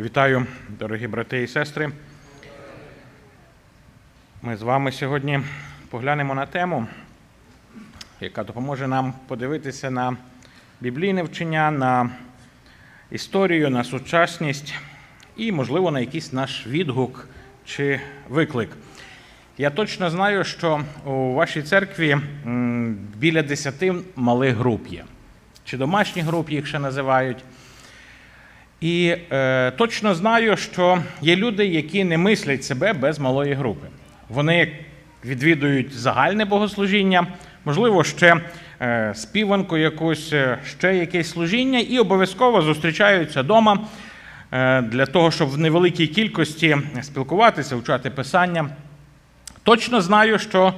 [0.00, 1.90] Вітаю, дорогі брати і сестри.
[4.42, 5.40] Ми з вами сьогодні
[5.90, 6.86] поглянемо на тему,
[8.20, 10.16] яка допоможе нам подивитися на
[10.80, 12.10] біблійне вчення, на
[13.10, 14.74] історію, на сучасність
[15.36, 17.28] і, можливо, на якийсь наш відгук
[17.64, 18.70] чи виклик.
[19.58, 22.16] Я точно знаю, що у вашій церкві
[23.16, 25.04] біля десяти малих груп є,
[25.64, 27.44] чи домашніх груп їх ще називають.
[28.80, 33.86] І е, точно знаю, що є люди, які не мислять себе без малої групи.
[34.28, 34.72] Вони
[35.24, 37.26] відвідують загальне богослужіння,
[37.64, 38.40] можливо, ще
[38.80, 43.78] е, співанку якусь, е, ще якесь служіння, і обов'язково зустрічаються вдома
[44.52, 48.70] е, для того, щоб в невеликій кількості спілкуватися, вчати писання.
[49.62, 50.74] Точно знаю, що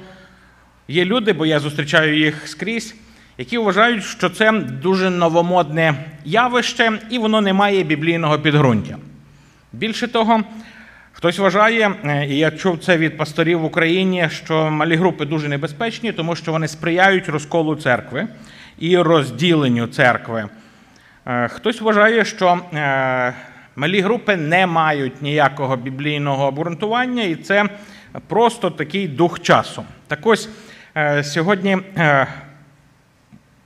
[0.87, 2.95] є люди, бо я зустрічаю їх скрізь
[3.37, 5.95] які вважають, що це дуже новомодне
[6.25, 8.97] явище і воно не має біблійного підґрунтя.
[9.73, 10.43] Більше того,
[11.11, 15.49] хтось вважає, е, і я чув це від пасторів в Україні, що малі групи дуже
[15.49, 18.27] небезпечні, тому що вони сприяють розколу церкви
[18.79, 20.49] і розділенню церкви.
[21.25, 23.33] Е, хтось вважає, що е,
[23.75, 27.65] малі групи не мають ніякого біблійного обґрунтування, і це
[28.27, 29.83] просто такий дух часу.
[30.07, 30.49] Так ось
[31.23, 31.77] сьогодні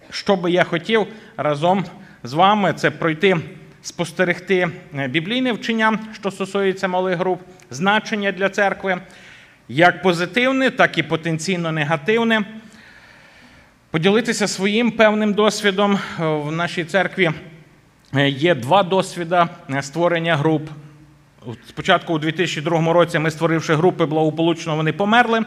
[0.10, 1.86] що би я хотів разом
[2.24, 3.38] з вами, це пройти,
[3.82, 7.42] спостерегти е, біблійне вчення, що стосується малих груп,
[7.72, 9.02] значення для церкви,
[9.68, 12.42] як позитивне, так і потенційно негативне.
[13.92, 17.32] Поділитися своїм певним досвідом е, в нашій церкві.
[18.16, 19.46] Е, є два досвіди
[19.82, 20.70] створення груп.
[21.68, 25.46] Спочатку у 2002 році ми, створивши групи, благополучно вони померли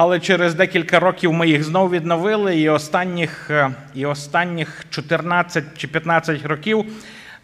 [0.00, 5.88] але через декілька років ми їх знову відновили, і останніх е, і останніх 14 чи
[5.88, 6.84] 15 років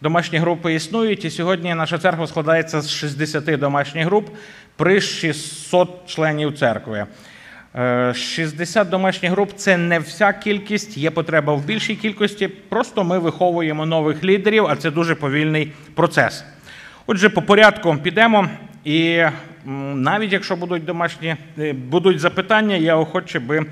[0.01, 1.25] домашні групи існують.
[1.25, 4.29] І сьогодні наша церква складається з 60 домашніх груп
[4.77, 7.07] при 600 членів церкви.
[8.15, 12.49] 60 е, домашніх груп це не вся кількість, є потреба в більшій кількості.
[12.49, 16.45] Просто ми виховуємо нових лідерів, а це дуже повільний процес.
[17.07, 18.49] Отже, по порядку підемо
[18.85, 19.25] і
[19.95, 23.67] навіть якщо будуть домашні е, будуть запитання, я охоче би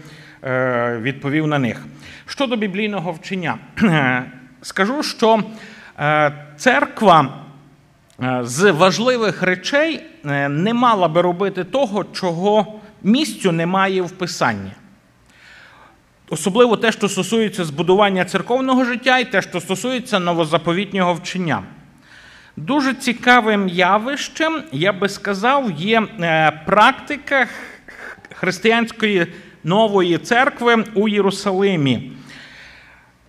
[0.44, 1.86] е, відповів на них.
[2.26, 3.58] Щодо біблійного вчення,
[4.62, 5.42] скажу, що
[5.98, 7.38] е, церква
[8.40, 10.02] з важливих речей
[10.48, 14.72] не мала би робити того, чого місцю немає в Писанні.
[16.30, 21.62] Особливо те, що стосується збудування церковного життя, і те, що стосується новозаповітнього вчення.
[22.56, 27.46] Дуже цікавим явищем, я би сказав, є е, практика
[28.34, 29.26] християнської
[29.64, 32.12] нової церкви у Єрусалимі.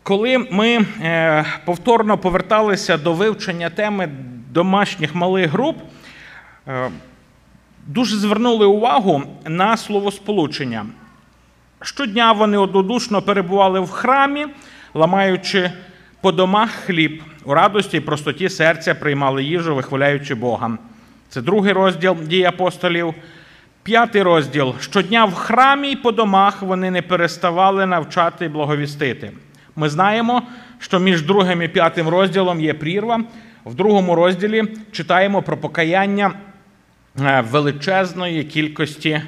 [0.03, 4.09] Коли ми е, повторно поверталися до вивчення теми
[4.51, 5.77] домашніх малих груп,
[6.67, 6.89] е,
[7.87, 10.85] дуже звернули увагу на словосполучення.
[11.81, 14.45] Щодня вони однодушно перебували в храмі,
[14.93, 15.71] ламаючи
[16.21, 20.77] по домах хліб, у радості і простоті серця приймали їжу, вихваляючи Бога.
[21.29, 23.13] Це другий розділ дій апостолів.
[23.83, 24.73] П'ятий розділ.
[24.79, 29.31] Щодня в храмі і по домах вони не переставали навчати і благовістити.
[29.75, 30.41] Ми знаємо,
[30.79, 33.23] що між другим і п'ятим розділом є прірва.
[33.65, 36.31] В другому розділі читаємо про покаяння
[37.21, 39.21] е, величезної кількості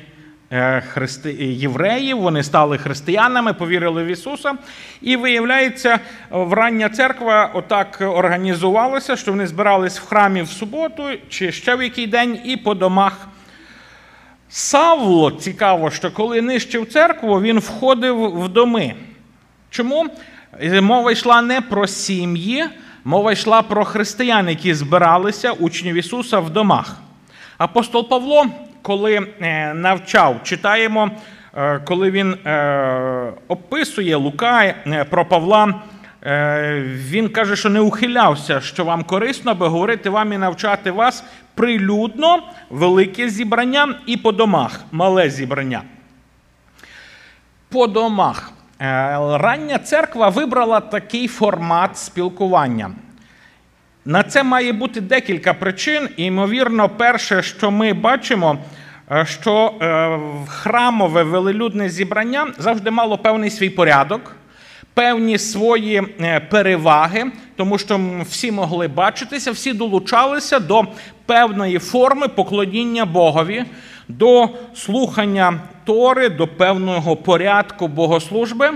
[0.94, 1.34] христи...
[1.40, 4.54] євреїв, вони стали християнами, повірили в Ісуса.
[5.02, 11.76] І виявляється, врання церква отак організувалася, що вони збирались в храмі в суботу чи ще
[11.76, 13.28] в який день, і по домах.
[14.50, 18.94] Савло цікаво, що коли нищив церкву, він входив в доми.
[19.70, 20.06] Чому?
[20.82, 22.66] Мова йшла не про сім'ї,
[23.04, 26.98] мова йшла про християн, які збиралися учнів Ісуса в домах.
[27.58, 28.46] Апостол Павло
[28.86, 31.12] коли е, навчав, читаємо,
[31.58, 34.74] е, коли він е, описує Лука
[35.10, 35.74] про Павла.
[36.84, 41.24] Він каже, що не ухилявся, що вам корисно, аби говорити вам і навчати вас
[41.56, 45.82] прилюдно, велике зібрання і по домах, мале зібрання.
[47.70, 48.52] По домах.
[49.40, 52.92] Рання церква вибрала такий формат спілкування.
[54.08, 56.10] На це має бути декілька причин.
[56.18, 58.58] І, ймовірно, перше, що ми бачимо,
[59.12, 64.36] е, що е, храмове велелюдне зібрання завжди мало певний свій порядок,
[64.94, 67.26] певні свої е, переваги,
[67.56, 68.00] тому що
[68.30, 70.84] всі могли бачитися, всі долучалися до
[71.26, 73.66] певної форми поклоніння Богові,
[74.08, 78.70] до слухання Тори, до певного порядку богослужби.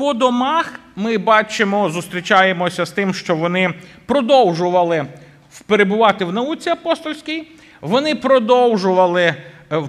[0.00, 3.74] По домах ми бачимо, зустрічаємося з тим, що вони
[4.06, 5.06] продовжували
[5.66, 7.48] перебувати в науці апостольській,
[7.80, 9.36] вони продовжували е,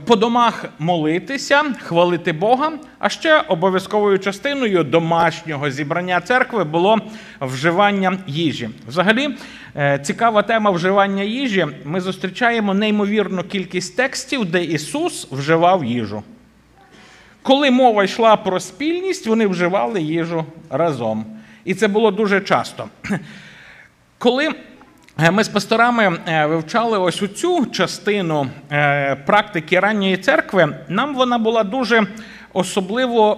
[0.05, 2.71] по домах молитися, хвалити Бога.
[2.99, 6.97] А ще обов'язковою частиною домашнього зібрання церкви було
[7.41, 8.69] вживання їжі.
[8.87, 9.37] Взагалі,
[9.75, 11.67] е, цікава тема вживання їжі.
[11.85, 16.23] Ми зустрічаємо неймовірну кількість текстів, де Ісус вживав їжу.
[17.43, 21.25] Коли мова йшла про спільність, вони вживали їжу разом.
[21.65, 22.87] І це було дуже часто.
[24.17, 24.49] Коли
[25.19, 31.37] е, ми з пасторами е, вивчали ось цю частину е, практики ранньої церкви, нам вона
[31.37, 32.07] була дуже
[32.53, 33.37] особливо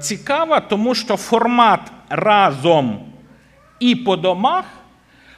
[0.00, 3.00] цікава, тому що формат разом
[3.80, 4.64] і по домах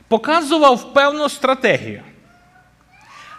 [0.08, 2.02] показував певну стратегію.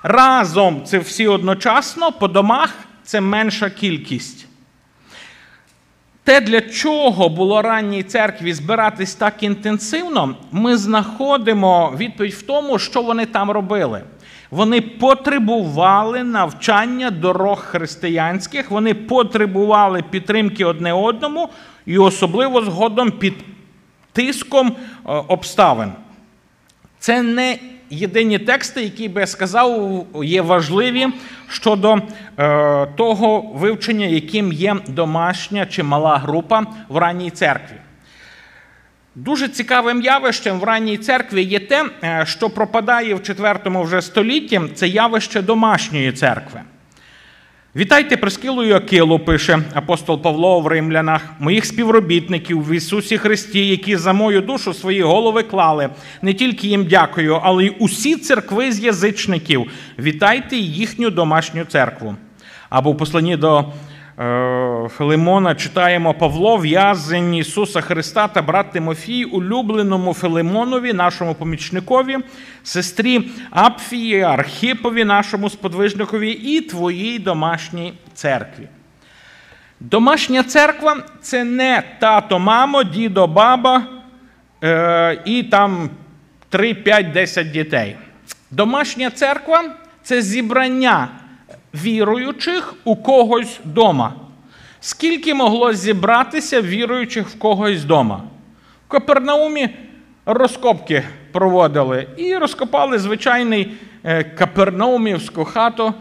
[0.04, 2.74] Разом це всі одночасно, по домах
[3.04, 4.45] це менша кількість.
[6.26, 13.02] Те, для чого було ранній церкві збиратись так інтенсивно, ми знаходимо відповідь в тому, що
[13.02, 14.02] вони там робили.
[14.52, 21.50] Вони потребували навчання дорог християнських, вони потребували підтримки одне одному
[21.86, 23.34] і особливо згодом під
[24.12, 24.74] тиском е,
[25.28, 25.92] обставин.
[27.00, 27.60] Це не
[27.90, 31.08] єдині тексти, які би я сказав, є важливі
[31.50, 31.98] щодо
[32.38, 37.76] е, того вивчення, яким є домашня чи мала група в ранній церкві.
[39.16, 44.62] Дуже цікавим явищем в ранній церкві є те, е, що пропадає в IV вже столітті,
[44.76, 46.62] це явище домашньої церкви.
[47.78, 53.98] Вітайте Прескілу і Акилу, пише апостол Павло в Римлянах, моїх співробітників в Ісусі Христі, які
[53.98, 55.90] за мою душу свої голови клали.
[56.22, 59.72] Не тільки їм дякую, але й усі церкви з язичників.
[60.00, 62.16] Вітайте їхню домашню церкву.
[62.70, 63.66] Або в посланні до
[64.90, 72.18] Филимона читаємо Павло, в'язень Ісуса Христа та брат Тимофій, улюбленому Филимонові, нашому помічникові,
[72.64, 78.68] сестрі Апфії, Архіпові, нашому сподвижникові і твоїй домашній церкві.
[79.80, 83.84] Домашня церква це не тато, мамо, дідо, баба
[84.64, 85.90] е, і там
[86.50, 87.96] 3, 5, 10 дітей.
[88.52, 89.64] Домашня церква
[90.04, 91.08] це зібрання
[91.84, 94.14] віруючих у когось дома.
[94.80, 98.24] Скільки могло зібратися віруючих в когось дома?
[98.88, 99.70] В Капернаумі
[100.26, 103.74] розкопки проводили і розкопали звичайний
[104.04, 105.94] е, капернаумівську хату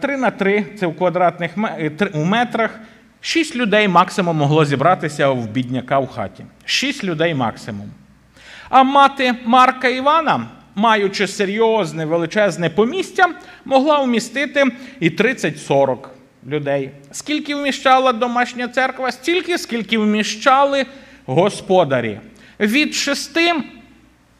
[0.00, 2.80] 3 е, на 3, це в квадратних е, у метрах.
[3.20, 6.44] Шість людей максимум могло зібратися в бідняка в хаті.
[6.64, 7.90] Шість людей максимум.
[8.68, 13.28] А мати Марка Івана маючи серйозне величезне помістя,
[13.64, 14.64] могла вмістити
[15.00, 15.96] і 30-40
[16.46, 16.90] людей.
[17.12, 19.12] Скільки вміщала домашня церква?
[19.12, 20.86] Стільки, скільки вміщали
[21.26, 22.20] господарі.
[22.60, 23.38] Від 6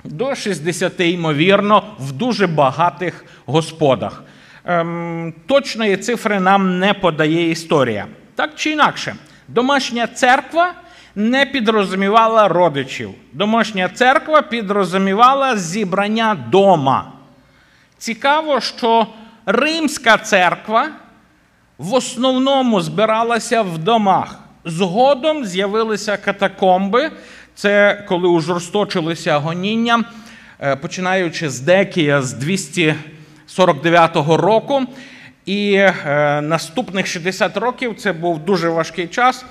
[0.05, 4.25] до 60, ймовірно, в дуже багатих господах.
[4.65, 8.07] Ем, Точної цифри нам не подає історія.
[8.35, 9.15] Так чи інакше,
[9.49, 10.75] домашня церква
[11.15, 13.11] не підрозумівала родичів.
[13.33, 17.13] Домашня церква підрозумівала зібрання дома.
[17.99, 19.07] Цікаво, що
[19.47, 20.89] Римська церква
[21.79, 24.39] в основному збиралася в домах.
[24.65, 27.11] Згодом з'явилися катакомби.
[27.55, 30.05] Це коли ужорсточилися гоніння,
[30.61, 34.87] е, починаючи з Декія з 249 року.
[35.47, 39.45] І е, наступних 60 років це був дуже важкий час.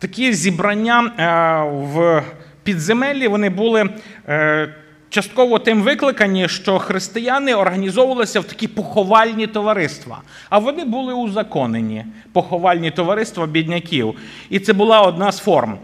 [0.00, 2.22] Такі зібрання е, в
[2.62, 3.90] підземеллі вони були
[4.28, 4.74] е,
[5.10, 12.90] частково тим викликані, що християни організовувалися в такі поховальні товариства, а вони були узаконені поховальні
[12.90, 14.14] товариства бідняків.
[14.50, 15.78] І це була одна з форм.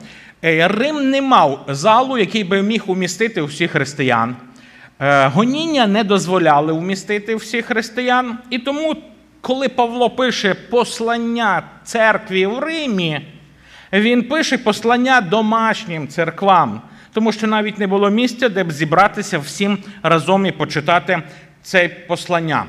[0.44, 4.36] Е, Рим не мав залу, який би міг умістити всіх християн.
[5.24, 8.38] Гоніння не дозволяли вмістити всіх християн.
[8.50, 8.96] І тому,
[9.40, 13.33] коли Павло пише послання церкві в Римі.
[13.94, 16.80] Він пише послання домашнім церквам,
[17.12, 21.22] тому що навіть не було місця, де б зібратися всім разом і почитати
[21.62, 22.64] це послання.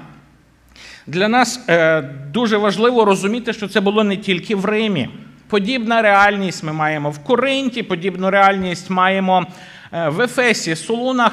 [1.08, 2.02] Для нас е,
[2.32, 5.10] дуже важливо розуміти, що це було не тільки в Римі.
[5.50, 9.46] Подібна реальність ми маємо в Коринті, подібну реальність маємо
[9.94, 11.32] е, в Ефесі, Солунах.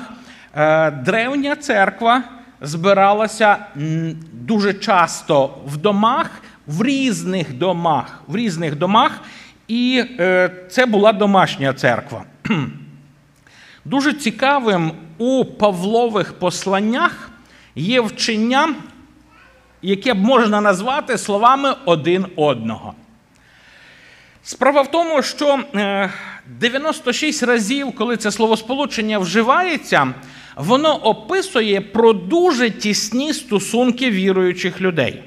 [0.57, 2.23] Е, древня церква
[2.61, 3.57] збиралася
[4.33, 6.31] дуже часто в домах,
[6.67, 9.21] в різних домах, в різних домах.
[9.73, 12.25] І е, це була домашня церква.
[13.85, 17.31] Дуже цікавим у Павлових посланнях
[17.75, 18.75] є вчення,
[19.83, 22.95] яке можна назвати словами один одного.
[24.43, 26.11] Справа в тому, що е,
[26.47, 30.15] 96 разів, коли це словосполучення вживається,
[30.57, 35.23] воно описує про дуже тісні стосунки віруючих людей.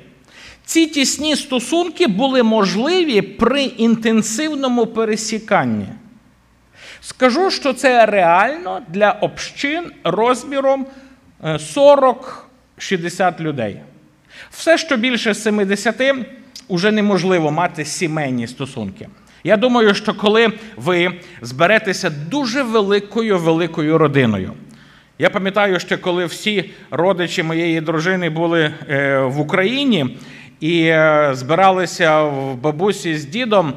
[0.66, 5.88] Ці тісні стосунки були можливі при інтенсивному пересіканні.
[7.02, 10.86] Скажу, що це реально для общин розміром
[11.44, 13.80] 40-60 людей.
[14.50, 16.02] Все, що більше 70,
[16.70, 19.08] вже неможливо мати сімейні стосунки.
[19.44, 24.54] Я думаю, що коли ви зберетеся дуже великою великою родиною.
[25.20, 30.18] Я пам'ятаю, що коли всі родичі моєї дружини були е, в Україні
[30.60, 33.74] і е, збиралися в бабусі з дідом,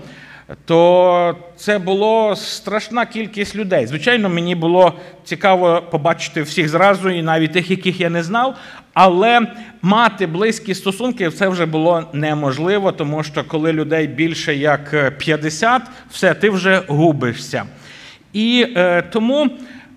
[0.65, 3.87] то це була страшна кількість людей.
[3.87, 4.93] Звичайно, мені було
[5.25, 8.57] цікаво побачити всіх зразу, і навіть тих, яких я не знав.
[8.95, 9.41] Але
[9.83, 16.35] мати близькі стосунки це вже було неможливо, тому що коли людей більше як 50, все,
[16.35, 17.65] ти вже губишся.
[18.33, 19.51] І е, тому.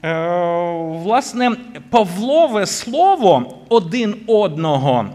[0.04, 1.52] Власне,
[1.90, 5.06] Павлове слово один одного,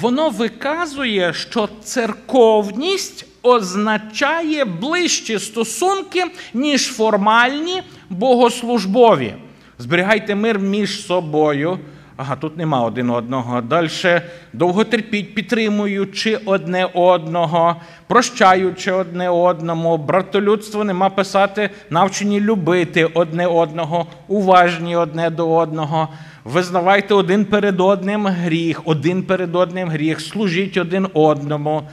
[0.00, 6.24] воно виказує, що церковність означає ближчі стосунки,
[6.54, 9.34] ніж формальні богослужбові.
[9.78, 11.78] Зберігайте мир між собою.
[12.16, 13.60] Ага, тут нема один одного.
[13.60, 13.88] Далі
[14.52, 24.06] довго терпіть, підтримуючи одне одного, прощаючи одне одному, братолюдство нема писати, навчені любити одне одного,
[24.28, 26.08] уважні одне до одного.
[26.44, 31.88] Визнавайте один перед одним гріх, один перед одним гріх, служіть один одному.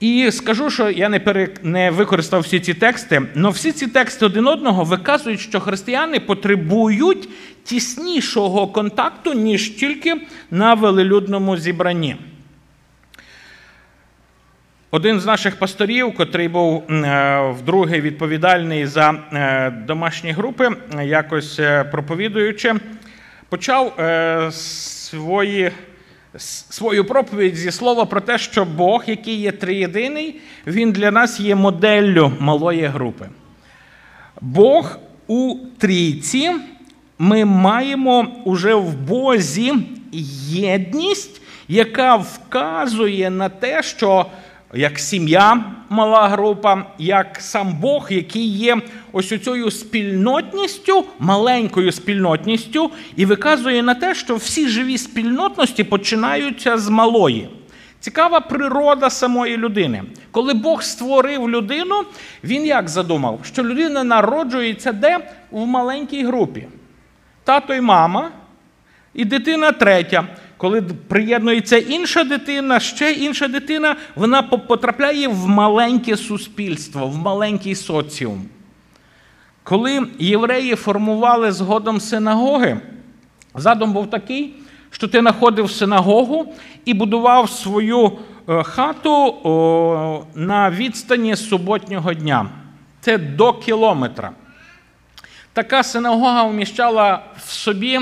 [0.00, 1.48] І скажу, що я не пере...
[1.62, 7.28] не використав всі ці тексти, але всі ці тексти один одного виказують, що християни потребують
[7.64, 10.14] тіснішого контакту, ніж тільки
[10.50, 12.16] на велелюдному зібранні.
[14.90, 20.68] Один з наших пасторів, котрий був е, вдруге відповідальний за е, домашні групи,
[21.02, 22.74] якось е, проповідуючи,
[23.48, 23.92] почав
[24.52, 25.72] свої
[26.70, 31.54] свою проповідь зі слова про те, що Бог, який є триєдиний, він для нас є
[31.54, 33.28] моделлю малої групи.
[34.40, 36.52] Бог у трійці
[37.18, 39.74] ми маємо уже в Бозі
[40.48, 44.26] єдність, яка вказує на те, що
[44.74, 48.76] як сім'я, мала група, як сам Бог, який є
[49.12, 56.88] ось цією спільнотністю, маленькою спільнотністю, і виказує на те, що всі живі спільнотності починаються з
[56.88, 57.48] малої.
[58.00, 60.02] Цікава природа самої людини.
[60.30, 61.94] Коли Бог створив людину,
[62.44, 65.18] він як задумав, що людина народжується де
[65.50, 66.66] в маленькій групі.
[67.44, 68.30] Тато і мама,
[69.14, 70.24] і дитина третя.
[70.56, 78.44] Коли приєднується інша дитина, ще інша дитина, вона потрапляє в маленьке суспільство, в маленький соціум.
[79.62, 82.80] Коли євреї формували згодом синагоги,
[83.54, 84.54] задум був такий,
[84.90, 88.12] що ти знаходив синагогу і будував свою
[88.48, 89.34] е, хату
[90.34, 92.48] на відстані суботнього дня.
[93.00, 94.30] Це до кілометра.
[95.52, 98.00] Така синагога вміщала в собі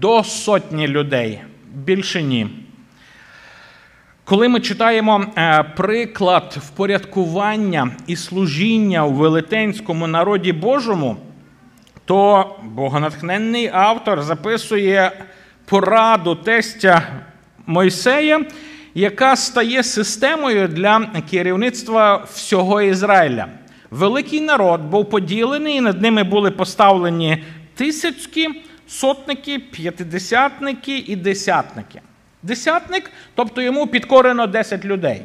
[0.00, 1.40] до сотні людей,
[1.74, 2.48] більше ні.
[4.24, 11.16] Коли ми читаємо е, приклад впорядкування і служіння у велетенському народі Божому,
[12.04, 15.12] то богонатхненний автор записує
[15.64, 17.02] пораду тестя
[17.66, 18.44] Мойсея,
[18.94, 23.46] яка стає системою для керівництва всього Ізраїля.
[23.90, 28.48] Великий народ був поділений, і над ними були поставлені тисячки
[28.88, 32.00] сотники, п'ятидесятники і десятники.
[32.42, 35.22] Десятник, тобто йому підкорено 10 людей.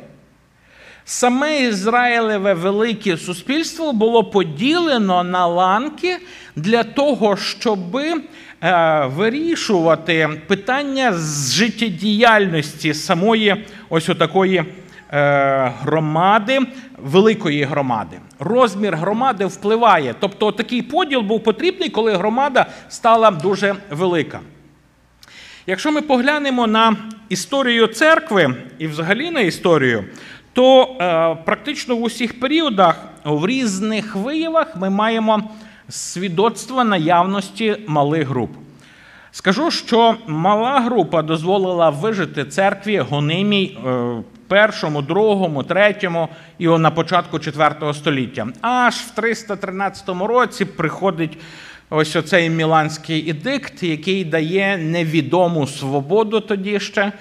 [1.05, 6.17] Саме Ізраїлеве велике суспільство було поділено на ланки
[6.55, 8.21] для того, щоб е,
[9.05, 14.63] вирішувати питання з життєдіяльності самої ось отакої
[15.81, 16.59] громади,
[17.03, 18.19] великої громади.
[18.39, 20.15] Розмір громади впливає.
[20.19, 24.39] Тобто такий поділ був потрібний, коли громада стала дуже велика.
[25.67, 26.95] Якщо ми поглянемо на
[27.29, 30.03] історію церкви і взагалі на історію,
[30.53, 35.49] то е, практично в усіх періодах, в різних виявах ми маємо
[35.89, 38.51] свідоцтво наявності малих груп.
[39.31, 44.15] Скажу, що мала група дозволила вижити церкві гонимій е,
[44.47, 48.47] першому, другому, третьому і на початку IV століття.
[48.61, 51.37] Аж в 313 році приходить
[51.89, 57.11] ось оцей Міланський ідикт, який дає невідому свободу тоді ще.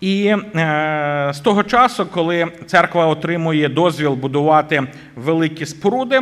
[0.00, 4.82] І е, з того часу, коли церква отримує дозвіл будувати
[5.16, 6.20] великі споруди,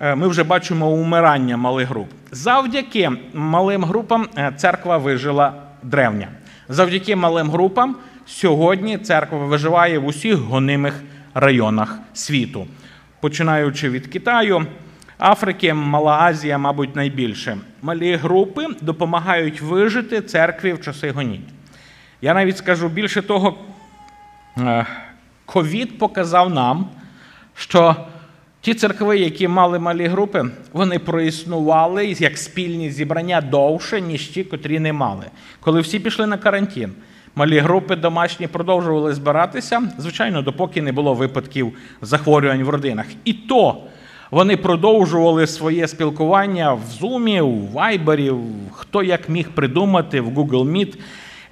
[0.00, 2.08] е, ми вже бачимо умирання малих груп.
[2.30, 5.52] Завдяки малим групам е, церква вижила
[5.82, 6.28] древня.
[6.68, 7.96] Завдяки малим групам
[8.30, 11.02] сьогодні церква виживає в усіх гонимих
[11.34, 12.66] районах світу,
[13.20, 14.66] починаючи від Китаю.
[15.18, 17.58] Африки, Мала Азія, мабуть, найбільше.
[17.82, 21.44] Малі групи допомагають вижити церкві в часи гонінь.
[22.22, 23.58] Я навіть скажу більше того,
[24.58, 24.86] е,
[25.46, 26.88] ковід показав нам,
[27.54, 27.96] що
[28.60, 34.78] ті церкви, які мали малі групи, вони проіснували як спільні зібрання довше, ніж ті, котрі
[34.78, 35.24] не мали.
[35.60, 36.92] Коли всі пішли на карантин,
[37.36, 41.72] малі групи домашні продовжували збиратися, звичайно, допоки не було випадків
[42.02, 43.06] захворювань в родинах.
[43.24, 43.76] І то
[44.30, 48.40] вони продовжували своє спілкування в Zoom, в Viber,
[48.72, 50.98] хто як міг придумати, в Google Meet.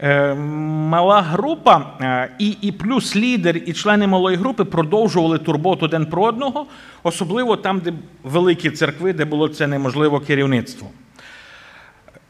[0.02, 6.06] Е, мала група е, і і плюс лідер, і члени малої групи продовжували турботу один
[6.06, 6.66] про одного,
[7.02, 7.92] особливо там, де
[8.24, 10.88] великі церкви, де було це неможливо керівництво.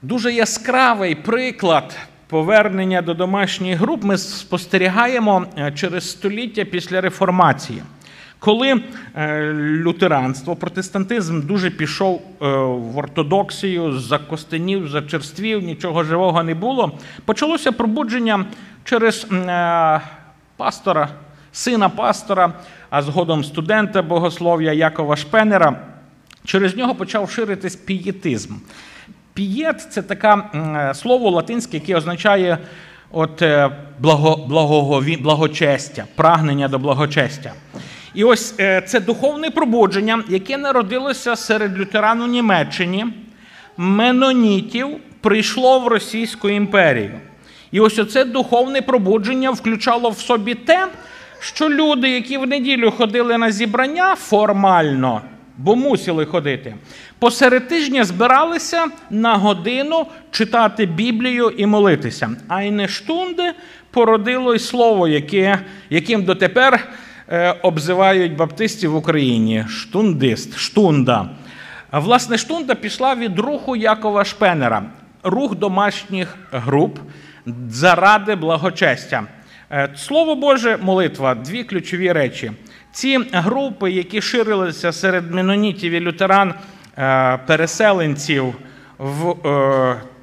[0.02, 1.96] Дуже яскравий приклад
[2.28, 7.82] повернення до домашніх груп ми спостерігаємо е, через століття після реформації.
[8.38, 8.82] Коли
[9.14, 17.72] е, лютеранство, протестантизм дуже пішов е, в ортодоксію, закостенів, зачерствів, нічого живого не було, почалося
[17.72, 18.44] пробудження
[18.84, 19.26] через
[20.56, 21.08] пастора,
[21.52, 22.52] сина пастора,
[22.90, 25.80] а згодом студента богослов'я Якова Шпенера.
[26.44, 28.54] Через нього почав ширитись пієтизм.
[29.38, 30.36] Пієт це таке
[30.94, 32.58] слово латинське, яке означає
[33.10, 33.42] от,
[33.98, 37.52] благо, благогові, благочестя, прагнення до благочестя.
[38.14, 43.06] І ось е, це духовне пробудження, яке народилося серед лютеран у Німеччині,
[43.76, 44.88] менонітів,
[45.20, 47.20] прийшло в Російську імперію.
[47.72, 50.88] І ось оце духовне пробудження включало в собі те,
[51.40, 55.20] що люди, які в неділю ходили на зібрання формально,
[55.58, 56.74] бо мусили ходити,
[57.18, 62.30] посеред тижня збиралися на годину читати Біблію і молитися.
[62.48, 63.52] А й не штунди
[63.90, 65.58] породило й слово, яке,
[65.90, 66.88] яким дотепер.
[67.30, 71.28] Е, обзивають баптистів в Україні штундист, штунда.
[71.92, 74.82] Власне, штунда пішла від руху Якова Шпенера,
[75.22, 76.98] рух домашніх груп
[77.68, 79.22] заради благочестя.
[79.70, 82.52] Е, Слово Боже, молитва дві ключові речі.
[82.92, 86.54] Ці групи, які ширилися серед менонітів і лютеран,
[87.46, 88.54] переселенців
[88.98, 89.34] в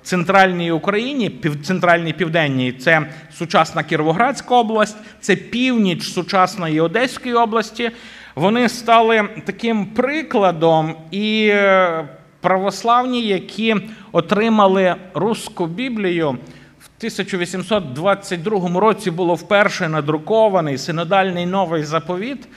[0.04, 3.08] центральній Україні, центральній південній це
[3.38, 7.92] сучасна Кіровоградська область, це північ сучасної Одеської області.
[8.36, 12.08] Вони стали таким прикладом і е,
[12.42, 13.76] православні, які
[14.12, 16.32] отримали русську Біблію.
[16.80, 22.48] В 1822 році було вперше надрукований синодальний новий заповіт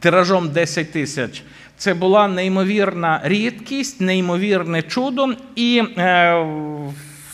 [0.00, 1.42] тиражом 10 тисяч.
[1.82, 5.34] Це була неймовірна рідкість, неймовірне чудо.
[5.56, 6.46] І е,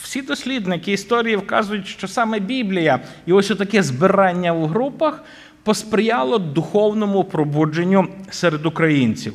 [0.02, 5.24] всі дослідники історії вказують, що саме Біблія і ось таке збирання в групах
[5.62, 9.34] посприяло духовному пробудженню серед українців.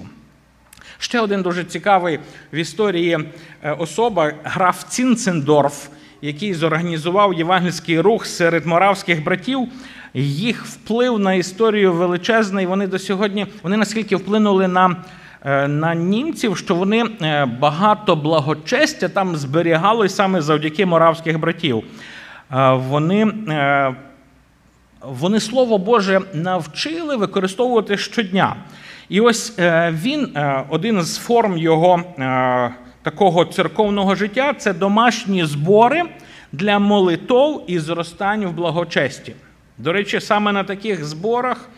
[0.98, 2.20] Ще один дуже цікавий
[2.54, 3.20] в історії
[3.64, 5.88] е, особа граф Цінцендорф,
[6.24, 9.68] який зорганізував євангельський рух серед моравських братів.
[10.14, 12.66] Їх вплив на історію величезний.
[12.66, 14.96] Вони до сьогодні вони наскільки вплинули на
[15.46, 21.84] е, на німців, що вони е, багато благочестя там зберігали саме завдяки моравських братів.
[22.52, 23.28] Е, вони
[25.02, 28.56] вони Слово Боже навчили використовувати щодня.
[29.10, 29.60] І ось
[29.90, 30.38] він,
[30.70, 32.04] один з форм його
[33.04, 36.04] такого церковного життя це домашні збори
[36.52, 39.34] для молитов і зростань в благочесті.
[39.78, 41.70] До речі, саме на таких зборах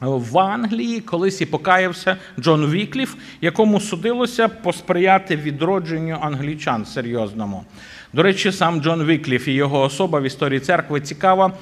[0.00, 7.64] в Англії колись і покаявся Джон Вікліф, якому судилося посприяти відродженню англічан серйозному.
[8.12, 11.52] До речі, сам Джон Вікліф і його особа в історії церкви цікава.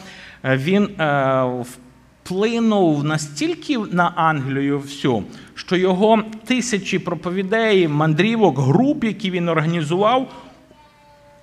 [0.44, 1.64] Він е,
[2.24, 10.32] вплинув настільки на Англію всю, що його тисячі проповідей, мандрівок, груп, які він організував,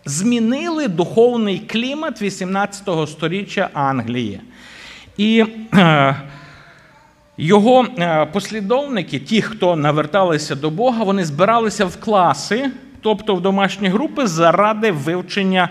[0.06, 4.41] змінили духовний клімат 18 століття Англії.
[5.17, 6.15] І е,
[7.38, 13.88] його е, послідовники, ті, хто наверталися до Бога, вони збиралися в класи, тобто в домашні
[13.88, 15.70] групи, заради вивчення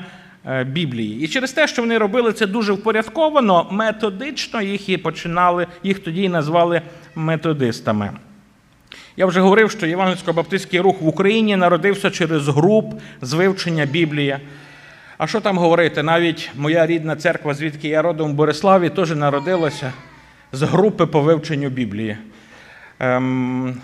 [0.66, 1.20] Біблії.
[1.20, 6.22] І через те, що вони робили це дуже впорядковано, методично їх і починали, їх тоді
[6.22, 6.83] і назвали
[7.14, 8.11] методистами.
[9.16, 14.38] Я вже говорив, що Євангельсько-баптистський рух в Україні народився через груп з вивчення Біблії.
[15.18, 16.03] А що там говорити?
[16.03, 19.92] Навіть моя рідна церква, звідки я родом в Бориславі, теж народилася
[20.53, 22.16] з групи по вивченню Біблії.
[22.98, 23.81] Ем,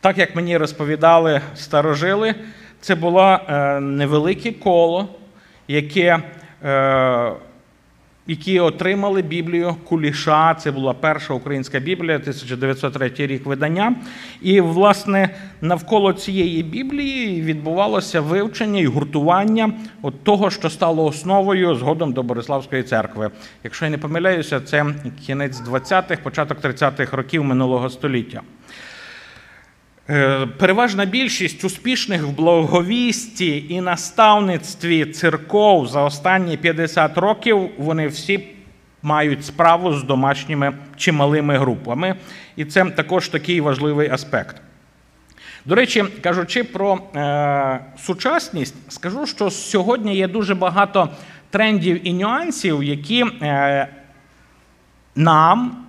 [0.00, 2.34] так як мені розповідали старожили,
[2.80, 5.08] це було е, невелике коло,
[5.72, 6.22] яке.
[6.64, 7.32] Е,
[8.26, 10.54] які отримали Біблію Куліша.
[10.54, 13.94] Це була перша українська Біблія, 1903 рік видання.
[14.42, 22.12] І, власне, навколо цієї Біблії відбувалося вивчення і гуртування от того, що стало основою згодом
[22.12, 23.30] до Бориславської церкви.
[23.64, 24.86] Якщо я не помиляюся, це
[25.26, 28.42] кінець 20-х, початок 30-х років минулого століття.
[30.10, 38.48] Е, переважна більшість успішних в благовісті і наставництві церков за останні 50 років вони всі
[39.02, 42.16] мають справу з домашніми чи малими групами,
[42.56, 44.56] і це також такий важливий аспект.
[45.64, 51.08] До речі, кажучи про е, сучасність, скажу, що сьогодні є дуже багато
[51.50, 53.88] трендів і нюансів, які е,
[55.16, 55.86] нам,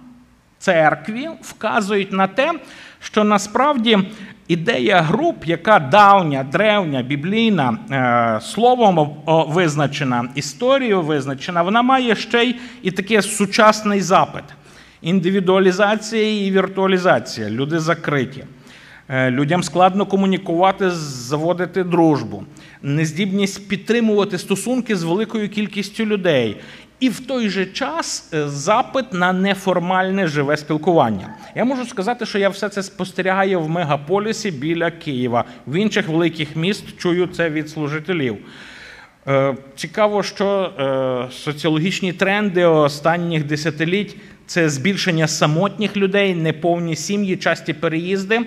[0.63, 2.52] церкві, вказують на те,
[2.99, 3.99] що насправді
[4.47, 12.56] ідея груп, яка давня, древня, біблійна, е, словом визначена, історією визначена, вона має ще й
[12.82, 14.43] і таке сучасний запит.
[15.02, 17.49] Індивідуалізація і віртуалізація.
[17.49, 18.43] Люди закриті.
[19.10, 22.43] Е, людям складно комунікувати, заводити дружбу,
[22.82, 26.58] нездібність підтримувати стосунки з великою кількістю людей
[27.03, 31.35] і в той же час е, запит на неформальне живе спілкування.
[31.55, 35.43] Я можу сказати, що я все це спостерігаю в мегаполісі біля Києва.
[35.67, 38.37] В інших великих міст чую це від служителів.
[39.27, 40.71] Е, цікаво, що
[41.29, 48.39] е, соціологічні тренди останніх десятиліть це збільшення самотніх людей, неповні сім'ї, часті переїзди.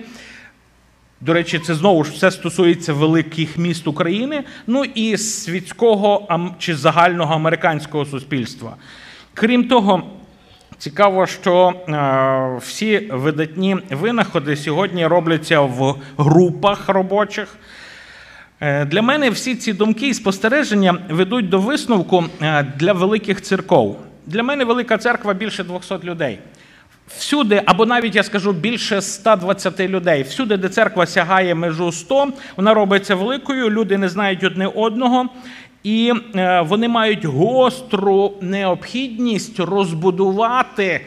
[1.21, 6.27] До речі, це знову ж все стосується великих міст України, ну і світського
[6.59, 8.75] чи загального американського суспільства.
[9.33, 10.03] Крім того,
[10.77, 17.55] цікаво, що е, всі видатні винаходи сьогодні робляться в групах робочих.
[18.59, 23.99] Е, для мене всі ці думки і спостереження ведуть до висновку е, для великих церков.
[24.25, 26.39] Для мене велика церква більше 200 людей.
[27.07, 30.23] Всюди, або навіть я скажу більше 120 людей.
[30.23, 35.29] Всюди, де церква сягає межу 100, вона робиться великою, люди не знають одне одного,
[35.83, 41.01] і е, вони мають гостру необхідність розбудувати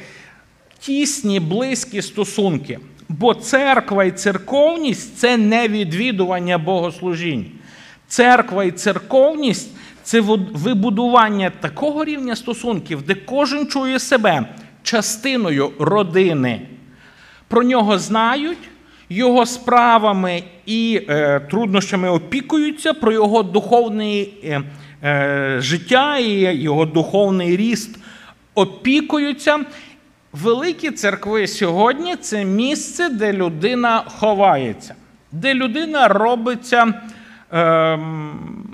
[0.79, 2.79] тісні, близькі стосунки.
[3.09, 7.47] Бо церква і церковність це не відвідування богослужінь.
[8.09, 9.71] Церква і церковність
[10.03, 14.47] це вибудування такого рівня стосунків, де кожен чує себе
[14.83, 16.61] частиною родини.
[17.49, 18.59] Про нього знають,
[19.09, 24.63] його справами і е, труднощами опікуються, про його духовне е,
[25.05, 27.99] е, життя і його духовний ріст
[28.55, 29.59] опікуються.
[30.33, 34.95] Великі церкви сьогодні це місце, де людина ховається,
[35.33, 36.95] де людина робиться
[37.53, 37.97] е,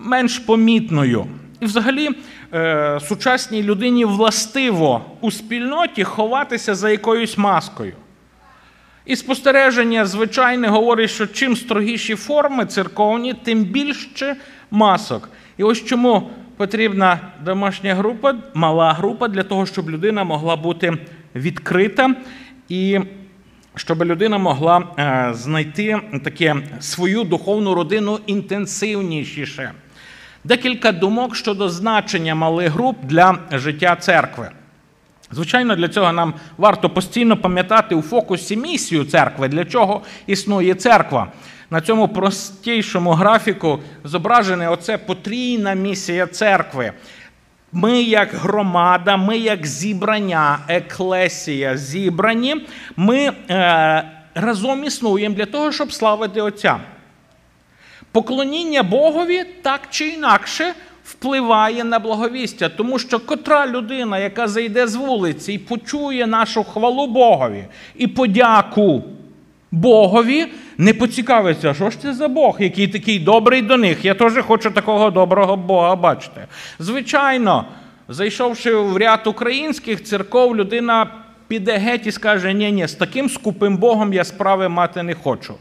[0.04, 1.26] менш помітною.
[1.60, 2.10] І взагалі
[2.54, 7.92] е, сучасній людині властиво у спільноті ховатися за якоюсь маскою.
[9.06, 14.36] І спостереження, звичайне, говорить, що чим строгіші форми церковні, тим більше
[14.70, 15.28] масок.
[15.56, 20.98] І ось чому потрібна домашня група, мала група для того, щоб людина могла бути
[21.34, 22.14] відкрита
[22.68, 23.00] і
[23.74, 29.72] щоб людина могла е, знайти таке свою духовну родину інтенсивніше.
[30.46, 34.50] Декілька думок щодо значення малих груп для життя церкви.
[35.30, 41.32] Звичайно, для цього нам варто постійно пам'ятати у фокусі місію церкви, для чого існує церква.
[41.70, 46.92] На цьому простішому графіку зображена оце потрійна місія церкви.
[47.72, 55.92] Ми, як громада, ми, як зібрання, еклесія зібрані, ми е, разом існуємо для того, щоб
[55.92, 56.78] славити Отця.
[58.16, 60.74] Поклоніння Богові так чи інакше
[61.04, 67.06] впливає на благовістя, тому що котра людина, яка зайде з вулиці і почує нашу хвалу
[67.06, 67.64] Богові
[67.96, 69.02] і подяку
[69.70, 70.46] Богові,
[70.78, 74.04] не поцікавиться, що ж це за Бог, який такий добрий до них.
[74.04, 76.46] Я теж хочу такого доброго Бога бачити.
[76.78, 77.64] Звичайно,
[78.08, 81.06] зайшовши в ряд українських церков, людина
[81.48, 85.54] піде геть і скаже: ні ні з таким скупим Богом я справи мати не хочу.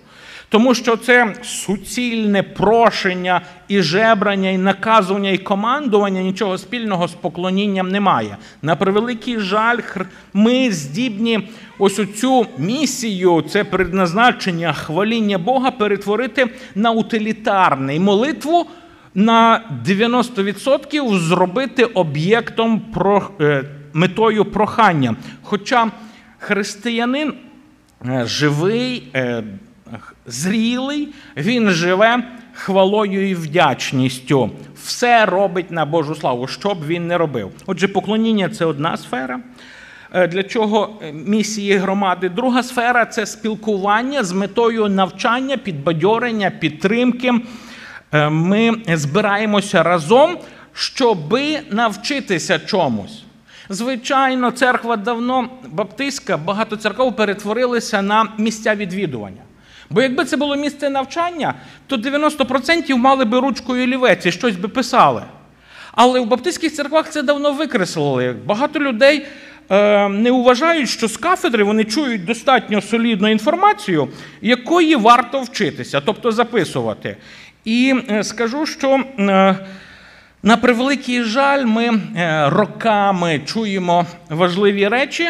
[0.50, 7.90] Тому що це суцільне прошення і жебрання, і наказування, і командування нічого спільного з поклонінням
[7.90, 8.38] немає.
[8.62, 9.80] На превеликий жаль,
[10.34, 17.96] ми здібні ось цю місію, це предназначення хваління Бога перетворити на утилітарне.
[17.96, 18.66] І молитву
[19.16, 25.16] на 90% зробити об'єктом про, е, метою прохання.
[25.42, 25.92] Хоча
[26.40, 27.34] християнин
[28.06, 29.44] е, живий, е,
[30.26, 34.50] зрілий, він живе хвалою і вдячністю.
[34.84, 37.52] Все робить на Божу славу, що б він не робив.
[37.66, 39.40] Отже, поклоніння це одна сфера.
[40.14, 42.30] Е, для чого е, місії громади?
[42.30, 47.32] Друга сфера це спілкування з метою навчання, підбадьорення, підтримки.
[48.12, 50.38] Е, ми збираємося разом,
[50.74, 53.24] щоби навчитися чомусь.
[53.70, 59.42] Звичайно, церква давно баптистська, багато церков перетворилися на місця відвідування.
[59.90, 61.54] Бо якби це було місце навчання,
[61.88, 65.24] то 90% мали би ручкою олівець і щось би писали.
[65.92, 68.36] Але в баптистських церквах це давно викреслили.
[68.46, 69.26] Багато людей
[69.70, 74.08] е, не вважають, що з кафедри вони чують достатньо солідну інформацію,
[74.42, 77.18] якої варто вчитися, тобто записувати.
[77.66, 79.04] І е, скажу, що.
[79.20, 79.56] Е,
[80.46, 85.30] на превеликий жаль, ми е, роками чуємо важливі речі,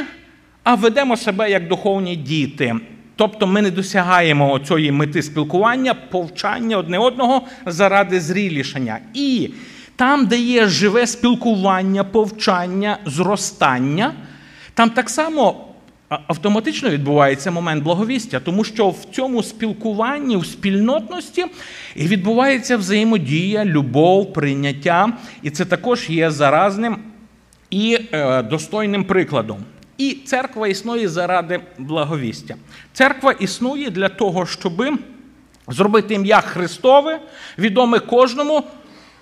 [0.63, 2.75] а ведемо себе як духовні діти.
[3.15, 8.99] Тобто ми не досягаємо цієї мети спілкування, повчання одне одного заради зрілішання.
[9.13, 9.49] І
[9.95, 14.13] там, де є живе спілкування, повчання, зростання,
[14.73, 15.65] там так само
[16.27, 21.45] автоматично відбувається момент благовістя, тому що в цьому спілкуванні, в спільнотності
[21.95, 26.97] відбувається взаємодія, любов, прийняття, і це також є заразним
[27.69, 29.57] і е, достойним прикладом.
[29.97, 32.55] І церква існує заради благовістя.
[32.93, 34.83] Церква існує для того, щоб
[35.67, 37.19] зробити ім'я Христове,
[37.57, 38.63] відоме кожному,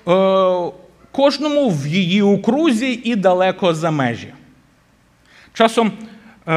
[0.07, 0.71] е,
[1.11, 4.33] кожному в її окрузі і далеко за межі.
[5.53, 6.53] Часом е,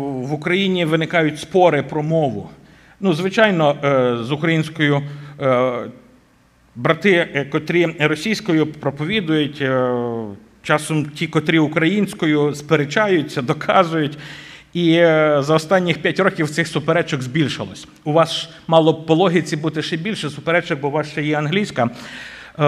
[0.00, 2.50] в Україні виникають спори про мову.
[3.00, 5.02] Ну, звичайно, е, з українською
[6.76, 9.62] брати, котрі російською проповідують.
[10.62, 14.18] Часом ті, котрі українською сперечаються, доказують.
[14.72, 17.88] І е, за останніх п'ять років цих суперечок збільшилось.
[18.04, 21.82] У вас мало по логіці бути ще більше суперечок, бо у вас ще є англійська.
[21.84, 21.90] Е,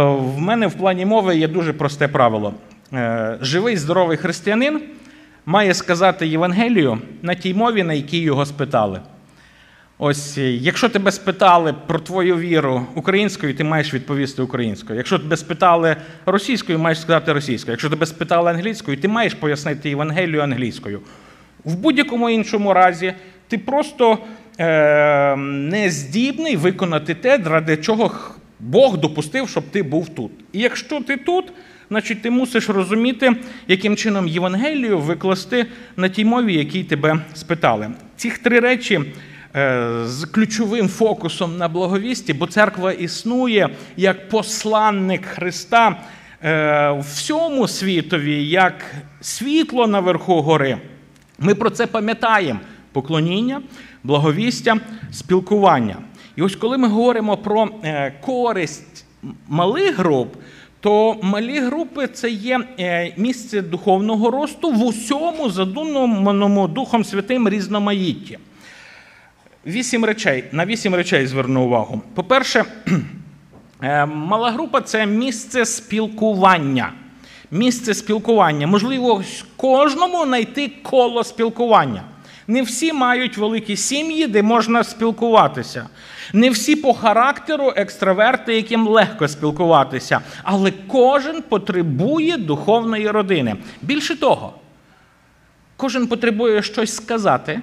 [0.05, 2.55] в мене в плані мови є дуже просте правило:
[2.93, 4.81] е, живий здоровий християнин
[5.47, 9.01] має сказати Євангелію на тій мові, на якій його спитали.
[10.05, 14.97] Ось, якщо тебе спитали про твою віру українською, ти маєш відповісти українською.
[14.97, 17.73] Якщо тебе спитали російською, маєш сказати російською.
[17.73, 21.01] Якщо тебе спитали англійською, ти маєш пояснити Євангелію англійською.
[21.65, 23.15] В будь-якому іншому разі
[23.49, 24.19] ти просто
[24.59, 28.12] е, не здібний виконати те, ради чого
[28.61, 30.33] Бог допустив, щоб ти був тут.
[30.53, 31.53] І якщо ти тут,
[31.88, 33.37] значить ти мусиш розуміти,
[33.69, 37.91] яким чином Євангелію викласти на тій мові, якій тебе спитали.
[38.17, 39.01] Ці три речі.
[39.57, 45.97] Е, з ключовим фокусом на благовісті, бо церква існує як посланник Христа
[46.45, 50.79] е, всьому світові, як світло наверху гори.
[51.38, 52.61] Ми про це пам'ятаємо:
[52.93, 53.62] поклоніння,
[54.05, 54.77] благовістя,
[55.11, 55.97] спілкування.
[56.37, 59.05] І ось коли ми говоримо про е, користь
[59.49, 60.37] малих груп,
[60.81, 62.61] то малі групи це є
[63.17, 68.38] місце духовного росту в усьому задуманому Духом Святим різноманітті.
[69.66, 70.44] Вісім речей.
[70.53, 72.03] На вісім речей зверну увагу.
[72.14, 72.64] По-перше,
[73.83, 76.92] е, мала група це місце спілкування.
[77.51, 78.66] Місце спілкування.
[78.66, 79.25] Можливо,
[79.57, 82.03] кожному знайти коло спілкування.
[82.46, 85.88] Не всі мають великі сім'ї, де можна спілкуватися.
[86.33, 90.20] Не всі по характеру екстраверти, яким легко спілкуватися.
[90.42, 93.57] Але кожен потребує духовної родини.
[93.83, 94.55] Більше того,
[95.77, 97.61] кожен потребує щось сказати.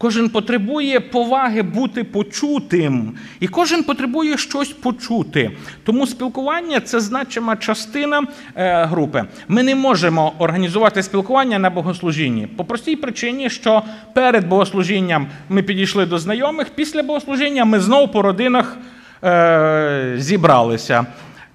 [0.00, 5.50] Кожен потребує поваги бути почутим, і кожен потребує щось почути.
[5.84, 8.22] Тому спілкування це значима частина
[8.56, 9.24] е, групи.
[9.48, 13.82] Ми не можемо організувати спілкування на богослужінні по простій причині, що
[14.14, 18.76] перед богослужінням ми підійшли до знайомих, після богослужіння ми знову по родинах
[19.24, 21.06] е, зібралися.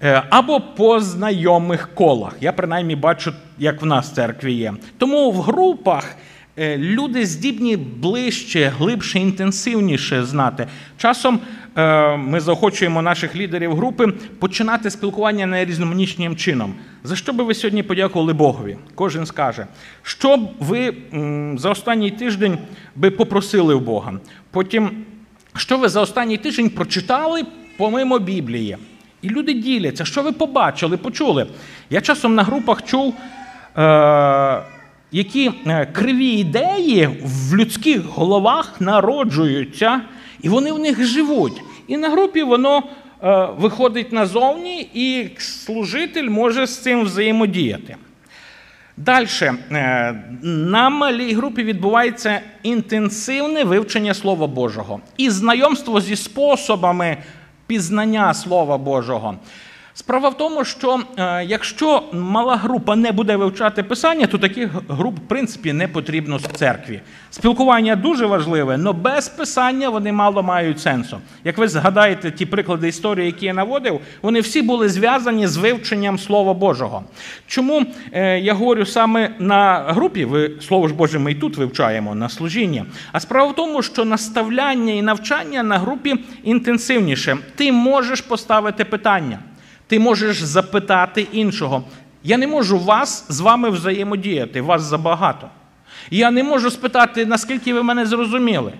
[0.02, 2.32] Е, або по знайомих колах.
[2.40, 4.72] Я принаймні бачу, як в нас в церкві є.
[4.98, 6.16] Тому в групах
[6.58, 10.66] люди здібні ближче, глибше, інтенсивніше знати.
[10.96, 11.40] Часом
[11.76, 14.06] е, ми заохочуємо наших лідерів групи
[14.38, 16.74] починати спілкування найрізноманітнішим чином.
[17.04, 18.76] За що би ви сьогодні подякували Богові?
[18.94, 19.66] Кожен скаже,
[20.02, 20.94] що б ви
[21.56, 22.58] за останній тиждень
[22.96, 24.12] би попросили у Бога.
[24.50, 24.90] Потім,
[25.56, 27.42] що ви за останній тиждень прочитали
[27.76, 28.76] помимо Біблії?
[29.22, 31.46] І люди діляться, що ви побачили, почули.
[31.90, 33.14] Я часом на групах чув.
[33.78, 34.62] Е,
[35.14, 40.00] які е, криві ідеї в людських головах народжуються,
[40.42, 41.62] і вони в них живуть.
[41.86, 42.82] І на групі воно
[43.22, 47.96] е, виходить назовні, і служитель може з цим взаємодіяти.
[48.96, 49.26] Далі
[50.42, 57.16] на малій групі відбувається інтенсивне вивчення Слова Божого і знайомство зі способами
[57.66, 59.34] пізнання Слова Божого.
[59.96, 65.18] Справа в тому, що е, якщо мала група не буде вивчати писання, то таких груп,
[65.18, 67.00] в принципі, не потрібно в церкві.
[67.30, 71.18] Спілкування дуже важливе, але без писання вони мало мають сенсу.
[71.44, 76.18] Як ви згадаєте ті приклади історії, які я наводив, вони всі були зв'язані з вивченням
[76.18, 77.04] Слова Божого.
[77.46, 82.14] Чому е, я говорю саме на групі, ви слово ж Боже, ми і тут вивчаємо
[82.14, 82.84] на служінні.
[83.12, 87.36] А справа в тому, що наставляння і навчання на групі інтенсивніше.
[87.54, 89.38] Ти можеш поставити питання.
[89.86, 91.84] Ти можеш запитати іншого.
[92.22, 95.48] Я не можу вас з вами взаємодіяти, вас забагато.
[96.10, 98.72] Я не можу спитати, наскільки ви мене зрозуміли.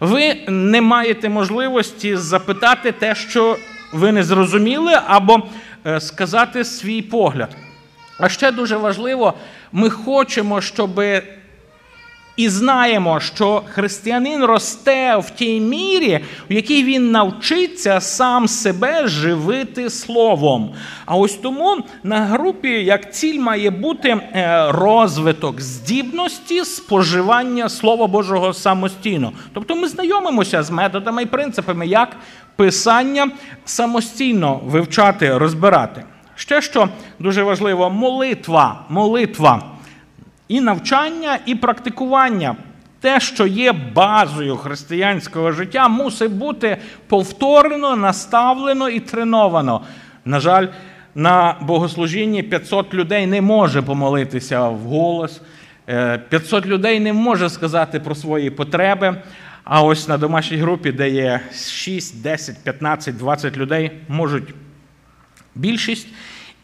[0.00, 3.58] Ви не маєте можливості запитати те, що
[3.92, 5.42] ви не зрозуміли, або
[5.86, 7.56] е, сказати свій погляд.
[8.18, 9.34] А ще дуже важливо,
[9.72, 11.00] ми хочемо, щоб
[12.36, 16.20] і знаємо, що християнин росте в тій мірі,
[16.50, 20.74] в якій він навчиться сам себе живити словом.
[21.06, 28.52] А ось тому на групі як ціль має бути е, розвиток здібності споживання Слова Божого
[28.52, 29.32] самостійно.
[29.52, 32.16] Тобто ми знайомимося з методами і принципами, як
[32.56, 33.30] писання
[33.64, 36.04] самостійно вивчати, розбирати.
[36.34, 38.84] Ще що дуже важливо, молитва.
[38.88, 39.73] молитва
[40.48, 42.56] і навчання, і практикування.
[43.00, 46.76] Те, що є базою християнського життя, мусить бути
[47.08, 49.80] повторено, наставлено і треновано.
[50.24, 50.66] На жаль,
[51.14, 55.40] на богослужінні 500 людей не може помолитися в голос,
[56.28, 59.22] 500 е, людей не може сказати про свої потреби.
[59.64, 64.54] А ось на домашній групі, де є 6, 10, 15, 20 людей, можуть
[65.54, 66.08] більшість.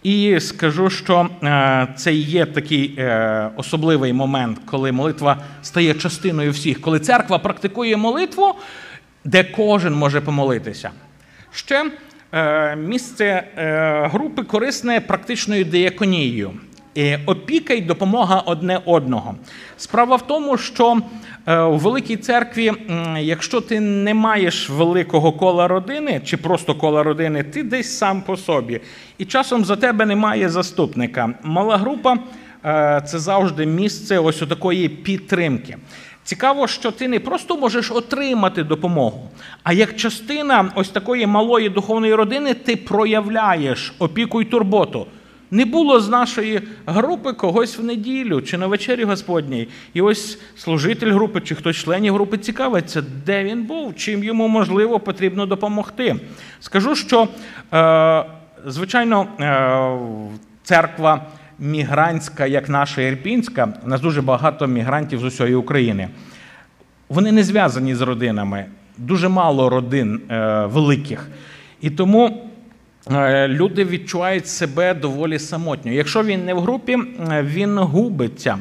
[0.03, 6.81] І скажу, що е, це є такий е, особливий момент, коли молитва стає частиною всіх,
[6.81, 8.55] коли церква практикує молитву,
[9.25, 10.91] де кожен може помолитися.
[11.53, 11.91] Ще
[12.33, 13.45] е, місце
[14.13, 16.53] групи корисне практичною деяконією.
[17.27, 19.35] Опіка й допомога одне одного.
[19.77, 21.01] Справа в тому, що
[21.47, 22.73] у великій церкві,
[23.21, 28.37] якщо ти не маєш великого кола родини чи просто кола родини, ти десь сам по
[28.37, 28.81] собі.
[29.19, 31.35] І часом за тебе немає заступника.
[31.43, 32.19] Мала група
[32.65, 35.77] е, це завжди місце ось такої підтримки.
[36.25, 39.31] Цікаво, що ти не просто можеш отримати допомогу,
[39.63, 45.07] а як частина ось такої малої духовної родини ти проявляєш опіку й турботу.
[45.51, 49.69] Не було з нашої групи когось в неділю чи на вечері Господній.
[49.95, 55.01] І ось служитель групи чи хтось членів групи цікавиться, де він був, чим йому можливо
[55.01, 56.17] потрібно допомогти.
[56.61, 57.29] Скажу, що,
[57.73, 58.25] е,
[58.67, 59.99] звичайно, е,
[60.63, 61.27] церква
[61.59, 66.09] мігрантська, як наша Ірпінська, у нас дуже багато мігрантів з усієї України.
[67.09, 68.65] Вони не зв'язані з родинами,
[68.99, 71.29] дуже мало родин е, великих.
[71.81, 72.50] І тому.
[73.13, 75.93] Е, люди відчувають себе доволі самотньо.
[75.93, 78.59] Якщо він не в групі, е, він губиться.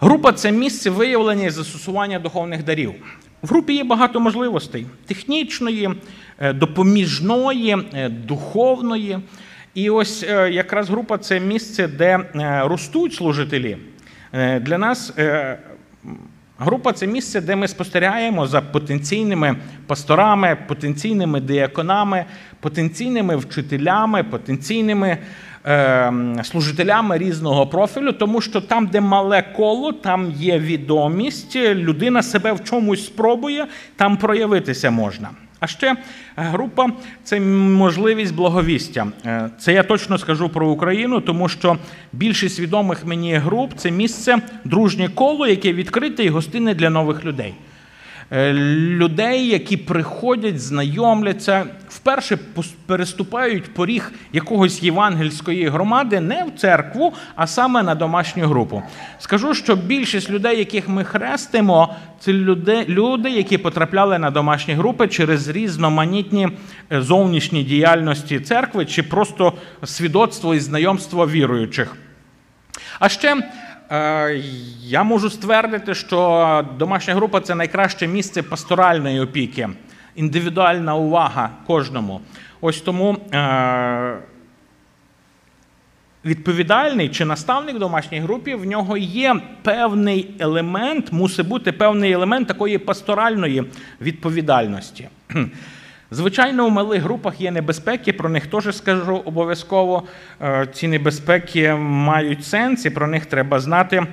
[0.00, 2.94] Група це місце виявлення і застосування духовних дарів.
[3.42, 5.90] В групі є багато можливостей технічної,
[6.38, 7.76] е, допоміжної,
[8.08, 9.18] духовної.
[9.74, 12.18] І ось якраз група це місце, де
[12.64, 13.76] ростуть служителі.
[14.60, 15.12] Для нас
[16.62, 22.24] Група це місце, де ми спостерігаємо за потенційними пасторами, потенційними діаконами,
[22.60, 25.18] потенційними вчителями, потенційними
[25.66, 32.52] е, служителями різного профілю, тому що там, де мале коло, там є відомість, людина себе
[32.52, 35.28] в чомусь спробує, там проявитися можна.
[35.60, 35.96] А ще е,
[36.36, 36.86] група
[37.24, 39.06] це можливість благовістя.
[39.26, 41.76] Е, це я точно скажу про Україну, тому що
[42.12, 47.54] більшість відомих мені груп це місце дружнє коло, яке відкрите і гостинне для нових людей.
[48.32, 52.38] Е, людей, які приходять, знайомляться, вперше
[52.86, 58.82] переступають поріг якогось євангельської громади не в церкву, а саме на домашню групу.
[59.18, 65.08] Скажу, що більшість людей, яких ми хрестимо, це люди, люди, які потрапляли на домашні групи
[65.08, 66.48] через різноманітні
[66.92, 69.52] е, зовнішні діяльності церкви чи просто
[69.84, 71.96] свідоцтво і знайомство віруючих.
[72.98, 73.36] А ще
[74.80, 79.68] я можу ствердити, що домашня група це найкраще місце пасторальної опіки,
[80.14, 82.20] індивідуальна увага кожному.
[82.60, 84.16] Ось тому е,
[86.24, 92.48] відповідальний чи наставник в домашній групі в нього є певний елемент, мусить бути певний елемент
[92.48, 93.64] такої пасторальної
[94.00, 95.08] відповідальності.
[96.12, 100.02] Звичайно, у малих групах є небезпеки, про них теж скажу обов'язково.
[100.42, 104.06] Е, ці небезпеки мають сенс, і про них треба знати.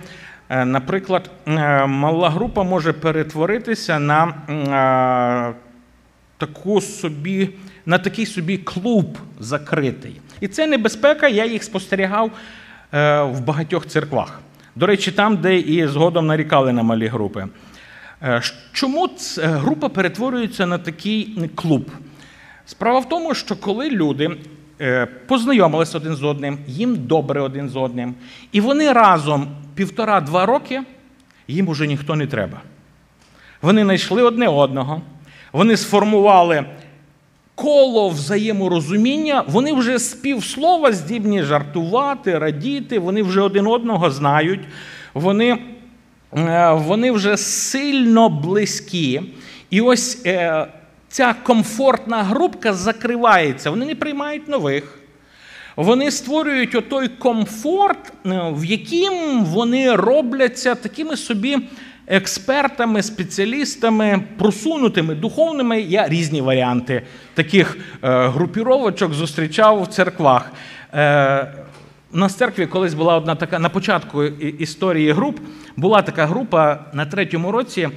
[0.49, 5.53] Е, наприклад, е, мала група може перетворитися на
[6.37, 7.49] таку собі,
[7.85, 10.21] на такий собі клуб закритий.
[10.41, 12.31] І це небезпека, я їх спостерігав
[13.31, 14.39] в багатьох церквах.
[14.75, 17.47] До речі, там, де і згодом нарікали на малі групи.
[18.23, 18.41] Е,
[18.71, 21.91] чому група перетворюється на такий клуб?
[22.65, 24.37] Справа в тому, що коли люди
[24.81, 28.15] е, познайомилися один з одним, їм добре один з одним,
[28.51, 30.81] і вони разом півтора-два роки,
[31.47, 32.61] їм уже ніхто не треба.
[33.61, 35.01] Вони знайшли одне одного,
[35.51, 36.65] вони сформували
[37.55, 44.61] коло взаєморозуміння, вони вже з півслова здібні жартувати, радіти, вони вже один одного знають.
[45.13, 45.76] вони Е,
[46.31, 49.21] вони вже сильно близькі.
[49.69, 50.67] І ось е,
[51.09, 54.99] ця комфортна групка закривається, вони не приймають нових.
[55.75, 61.57] Вони створюють отой комфорт, е, в яким вони робляться такими собі
[62.07, 65.81] експертами, спеціалістами, просунутими, духовними.
[65.81, 67.01] Я різні варіанти
[67.33, 70.51] таких групіровочок зустрічав в церквах.
[72.17, 75.39] У нас в церкві колись була одна така на початку історії груп.
[75.75, 77.89] Була така група на третьому році.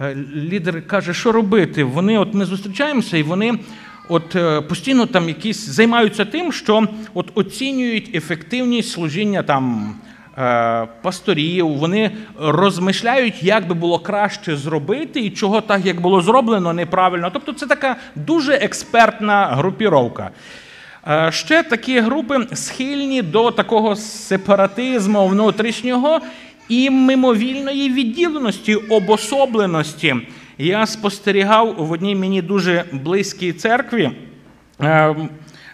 [0.00, 1.84] Е, лідер каже, що робити.
[1.84, 3.58] Вони, от ми зустрічаємося, і вони
[4.08, 9.94] от е, постійно там якісь займаються тим, що от оцінюють ефективність служіння там.
[10.38, 16.72] Е, пасторів, вони розмишляють, як би було краще зробити і чого так, як було зроблено,
[16.72, 17.30] неправильно.
[17.32, 20.30] Тобто це така дуже експертна групіровка.
[21.30, 26.20] Ще такі групи схильні до такого сепаратизму внутрішнього
[26.68, 30.16] і мимовільної відділеності, обособленості.
[30.58, 34.10] Я спостерігав в одній мені дуже близькій церкві.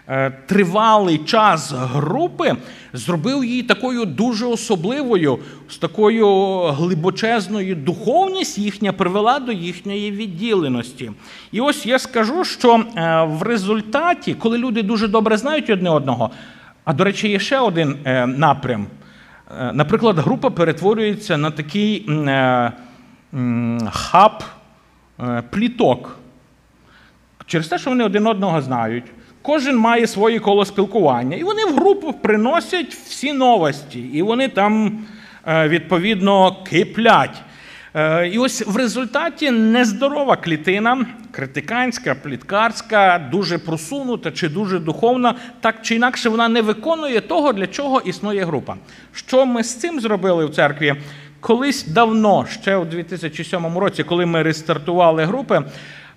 [0.08, 2.56] Е, тривалий час групи
[2.92, 5.38] зробив її такою дуже особливою,
[5.68, 6.26] з такою
[6.58, 11.12] глибочезною духовність їхня привела до їхньої відділеності.
[11.52, 16.30] І ось я скажу, що е, в результаті, коли люди дуже добре знають одне одного,
[16.84, 17.96] а до речі, є ще один
[18.26, 18.86] напрям.
[19.60, 22.06] Е, наприклад, група перетворюється на такий
[23.90, 24.44] хаб
[25.50, 26.18] пліток.
[27.46, 29.04] Через те, що вони один одного знають,
[29.42, 34.98] кожен має своє коло спілкування, і вони в групу приносять всі новості, і вони там
[35.46, 37.42] відповідно киплять.
[37.94, 45.74] Е, і ось в результаті нездорова клітина, критиканська, пліткарська, дуже просунута чи дуже духовна, так
[45.82, 48.76] чи інакше вона не виконує того, для чого існує група.
[49.12, 50.94] Що ми з цим зробили в церкві?
[51.40, 55.62] Колись давно, ще у 2007 році, коли ми рестартували групи,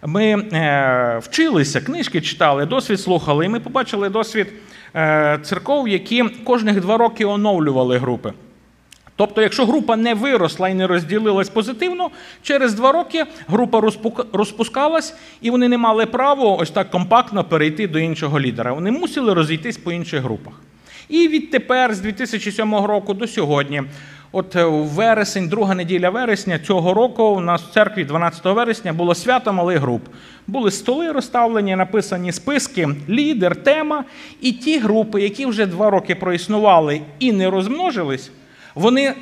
[0.06, 4.48] ми е, вчилися, книжки читали, досвід слухали, і ми побачили досвід
[4.96, 8.34] е, церков, які кожних два роки оновлювали групи.
[9.16, 12.10] Тобто, якщо група не виросла і не розділилась позитивно,
[12.42, 13.82] через два роки група
[14.34, 18.74] розпускалась, і вони не мали права ось так компактно перейти до іншого лідера.
[18.74, 20.54] Вони мусили розійтись по інших групах.
[21.10, 23.84] І відтепер, з 2007 року до сьогодні,
[24.38, 29.16] от у вересень, друга неділя вересня цього року, у нас в церкві 12 вересня було
[29.16, 30.08] свято малих груп.
[30.48, 34.04] Були столи розставлені, написані списки, лідер, тема.
[34.42, 38.32] І ті групи, які вже два роки проіснували і не розмножились
[38.76, 39.14] вони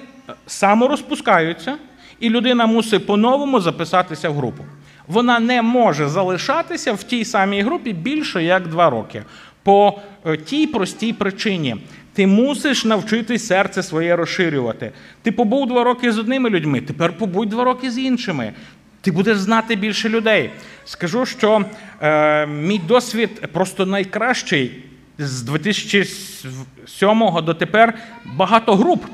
[0.48, 1.76] саморозпускаються,
[2.20, 4.66] і людина мусить по-новому записатися в групу.
[5.08, 9.24] Вона не може залишатися в тій самій групі більше як два роки.
[9.64, 11.76] По е, тій простій причині.
[12.14, 14.92] Ти мусиш навчити серце своє розширювати.
[15.22, 18.54] Ти побув два роки з одними людьми, тепер побудь два роки з іншими.
[19.02, 20.50] Ти будеш знати більше людей.
[20.86, 21.66] Скажу, що
[22.02, 24.84] е, мій досвід просто найкращий
[25.18, 27.94] з 2007 до тепер
[28.26, 29.06] багато груп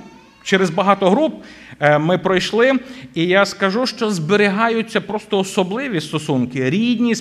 [0.44, 1.44] через багато груп
[1.80, 2.72] е, ми пройшли,
[3.14, 7.16] і я скажу, що зберігаються просто особливі стосунки, рідні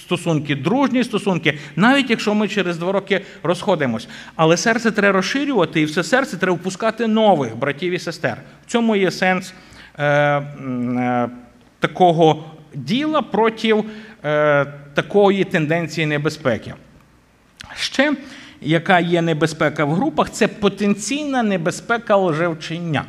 [0.00, 4.08] стосунки, дружні стосунки, навіть якщо ми через два роки розходимось.
[4.36, 8.36] Але серце треба розширювати, і все серце треба впускати нових братів і сестер.
[8.66, 9.54] В цьому є сенс
[9.98, 11.28] е, е,
[11.78, 12.44] такого
[12.74, 13.84] діла проти
[14.24, 14.64] е,
[14.94, 16.74] такої тенденції небезпеки.
[17.76, 18.14] Ще
[18.66, 23.04] яка є небезпека в групах, це потенційна небезпека лжевчення.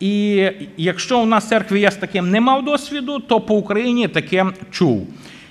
[0.00, 4.08] І якщо у нас в церкві я з таким не мав досвіду, то по Україні
[4.08, 5.06] таке чув.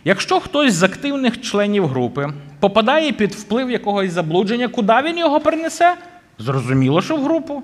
[0.05, 2.27] Якщо хтось з активних членів групи
[2.59, 5.95] попадає під вплив якогось заблудження, куди він його принесе?
[6.39, 7.63] Зрозуміло, що в групу.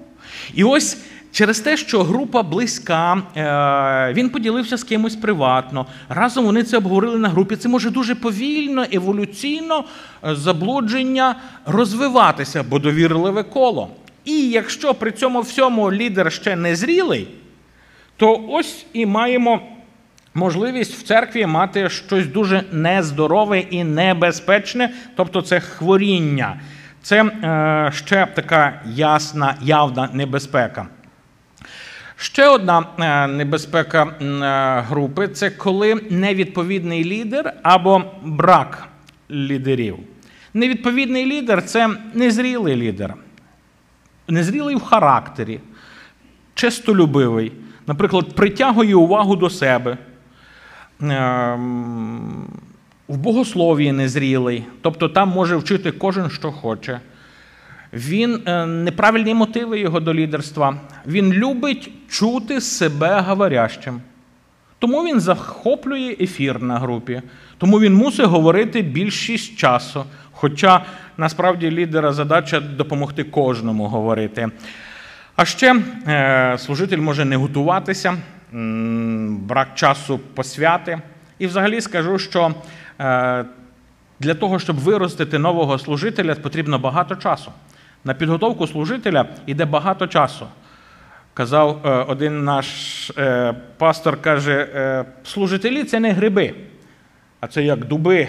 [0.54, 0.98] І ось
[1.36, 5.86] Через те, що група близька, е, він поділився з кимось приватно.
[6.10, 7.56] Разом вони це обговорили на групі.
[7.56, 9.84] Це може дуже повільно, еволюційно
[10.24, 13.90] е, заблудження розвиватися, бо довірливе коло.
[14.26, 17.28] І якщо при цьому всьому лідер ще не зрілий,
[18.18, 19.62] то ось і маємо
[20.34, 26.60] можливість в церкві мати щось дуже нездорове і небезпечне, тобто це хворіння.
[27.02, 30.88] Це е, ще така ясна, явна небезпека.
[32.18, 38.88] Ще одна е, небезпека е, групи це коли невідповідний лідер або брак
[39.32, 39.98] лідерів.
[40.54, 43.14] Невідповідний лідер це незрілий лідер,
[44.28, 45.60] незрілий в характері,
[46.54, 47.52] честолюбивий,
[47.88, 49.98] наприклад, притягує увагу до себе.
[51.02, 52.48] Ем,
[53.08, 57.00] в богословії незрілий, тобто там може вчити кожен, що хоче.
[57.96, 60.78] Він е, неправильні мотиви його до лідерства.
[61.08, 64.02] Він любить чути себе говорящим.
[64.80, 67.22] Тому він захоплює ефір на групі,
[67.58, 70.06] тому він мусить говорити більшість часу.
[70.32, 70.86] Хоча
[71.18, 74.50] насправді лідера задача допомогти кожному говорити.
[75.36, 75.76] А ще
[76.08, 78.18] е, служитель може не готуватися,
[79.30, 81.00] брак часу посвяти.
[81.40, 82.54] І взагалі скажу, що
[83.00, 83.46] е,
[84.20, 87.52] для того, щоб виростити нового служителя, потрібно багато часу.
[88.06, 90.48] На підготовку служителя йде багато часу.
[91.34, 96.54] Казав е, один наш е, пастор, каже, служителі це не гриби,
[97.40, 98.28] а це як дуби.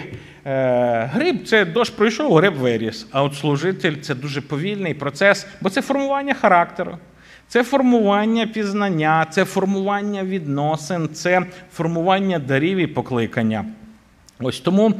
[1.13, 3.07] Гриб це дощ пройшов, гриб виріс.
[3.11, 6.97] А от служитель це дуже повільний процес, бо це формування характеру.
[7.47, 13.65] Це формування пізнання, це формування відносин, це формування дарів і покликання.
[14.39, 14.93] Ось тому е,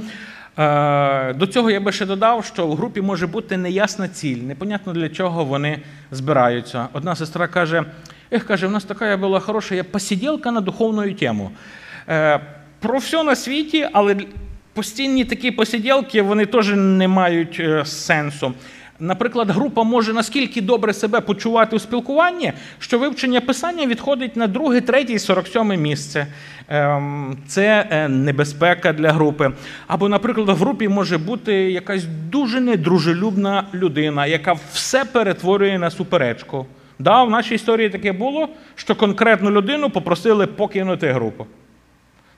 [1.36, 5.10] до цього я би ще додав, що в групі може бути неясна ціль, непонятно для
[5.10, 5.80] чого вони
[6.12, 6.88] збираються.
[6.94, 7.84] Одна сестра каже:
[8.32, 11.52] Ех, каже, у нас така була хороша посиділка на духовну тему.
[12.10, 12.40] Е,
[12.80, 14.18] про все на світі, але
[14.74, 18.54] постійні такі посиділки вони теж не мають е, сенсу.
[19.00, 24.82] Наприклад, група може наскільки добре себе почувати у спілкуванні, що вивчення писання відходить на друге,
[24.82, 26.28] третє, 47 місце.
[26.70, 29.52] Ем, це е, небезпека для групи.
[29.88, 36.66] Або, наприклад, в групі може бути якась дуже недружелюбна людина, яка все перетворює на суперечку.
[37.00, 41.48] Да, В нашій історії таке було, що конкретну людину попросили покинути групу.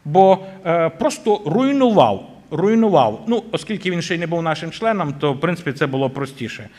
[0.05, 3.23] Бо е, просто руйнував руйнував.
[3.27, 6.69] Ну, оскільки він ще й не був нашим членом, то в принципі це було простіше.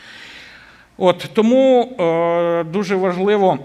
[0.97, 3.59] От Тому е, дуже важливо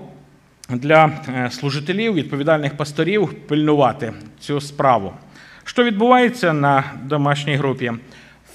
[0.68, 5.12] для е, служителів, відповідальних пасторів пильнувати цю справу.
[5.64, 7.92] Що відбувається на домашній групі?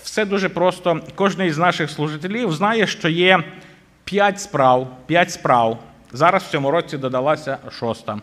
[0.04, 1.00] Все дуже просто.
[1.16, 3.44] Кожен із наших служителів знає, що є
[4.04, 4.88] п'ять справ.
[5.06, 5.80] 5 справ.
[6.12, 8.20] Зараз в цьому році додалася шоста.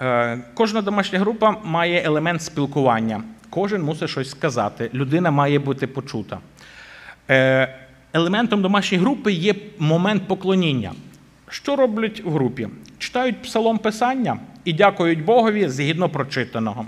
[0.00, 3.22] Е, кожна домашня група має елемент спілкування.
[3.50, 4.90] Кожен мусить щось сказати.
[4.94, 6.38] Людина має бути почута.
[7.30, 7.74] Е,
[8.12, 10.92] елементом домашньої групи є момент поклоніння.
[11.50, 12.68] Що роблять в групі?
[12.98, 16.86] Читають псалом Писання і дякують Богові згідно прочитаного.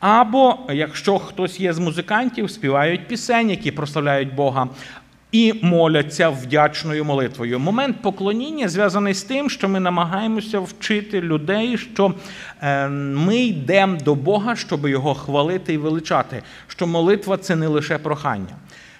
[0.00, 4.68] Або, якщо хтось є з музикантів, співають пісень, які прославляють Бога,
[5.32, 7.58] і моляться вдячною молитвою.
[7.58, 12.14] Момент поклоніння зв'язаний з тим, що ми намагаємося вчити людей, що
[12.60, 16.42] е, ми йдемо до Бога, щоб його хвалити і величати.
[16.68, 18.56] Що молитва це не лише прохання.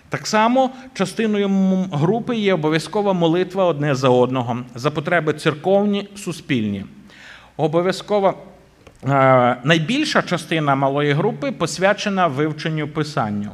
[0.09, 1.49] Так само частиною
[1.93, 6.85] групи є обов'язкова молитва одне за одного, за потреби церковні, суспільні.
[7.57, 8.35] Обов'язкова
[9.05, 13.51] е, найбільша частина малої групи посвячена вивченню писанню.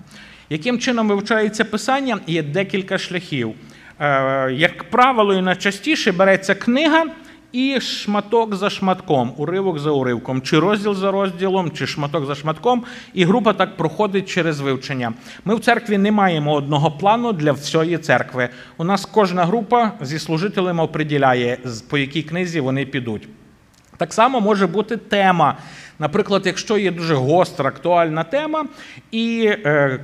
[0.51, 2.19] Яким чином вивчається писання?
[2.27, 3.55] Є декілька шляхів.
[4.01, 7.05] Е, як правило, і найчастіше береться книга
[7.53, 12.85] і шматок за шматком, уривок за уривком, чи розділ за розділом, чи шматок за шматком,
[13.15, 15.13] і група так проходить через вивчення.
[15.45, 18.49] Ми в церкві не маємо одного плану для всієї церкви.
[18.77, 23.29] У нас кожна група зі служителями оприділяє, по якій книзі вони підуть.
[23.97, 25.57] Так само може бути тема.
[25.99, 28.67] Наприклад, якщо є дуже гостра, актуальна тема,
[29.11, 30.01] і е,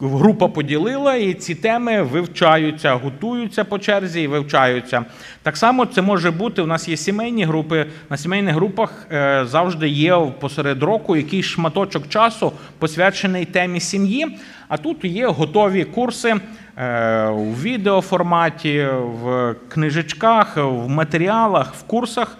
[0.00, 5.04] Група поділила, і ці теми вивчаються, готуються по черзі і вивчаються.
[5.42, 6.62] Так само це може бути.
[6.62, 7.86] У нас є сімейні групи.
[8.10, 14.38] На сімейних групах е, завжди є посеред року якийсь шматочок часу посвячений темі сім'ї.
[14.68, 16.34] А тут є готові курси
[16.76, 18.86] е, у відеоформаті,
[19.22, 22.38] в книжечках, в матеріалах, в курсах.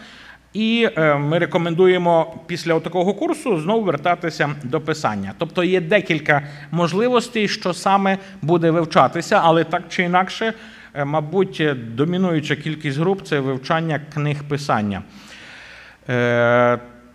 [0.53, 5.32] І е, ми рекомендуємо після такого курсу знову вертатися до писання.
[5.38, 10.53] Тобто є декілька можливостей, що саме буде вивчатися, але так чи інакше
[10.94, 11.62] е, мабуть,
[11.94, 15.03] домінуюча кількість груп це вивчання книг писання.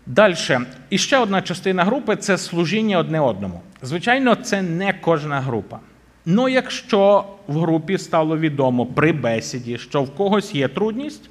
[0.06, 0.36] Далі,
[0.90, 3.62] і ще одна частина групи це служіння одне одному.
[3.82, 5.80] Звичайно, це не кожна група.
[6.26, 11.30] Ну, якщо в групі стало відомо при бесіді, що в когось є трудність,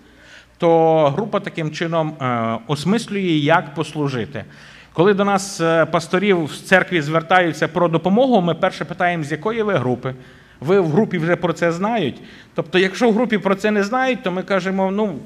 [0.63, 4.45] то група таким чином е, осмислює, як послужити.
[4.93, 9.63] Коли до нас е, пасторів в церкві звертаються про допомогу, ми перше питаємо, з якої
[9.63, 10.15] ви групи.
[10.61, 12.23] Ви в групі вже про це знають.
[12.55, 15.19] Тобто, якщо в групі про це не знають, то ми кажемо, ну,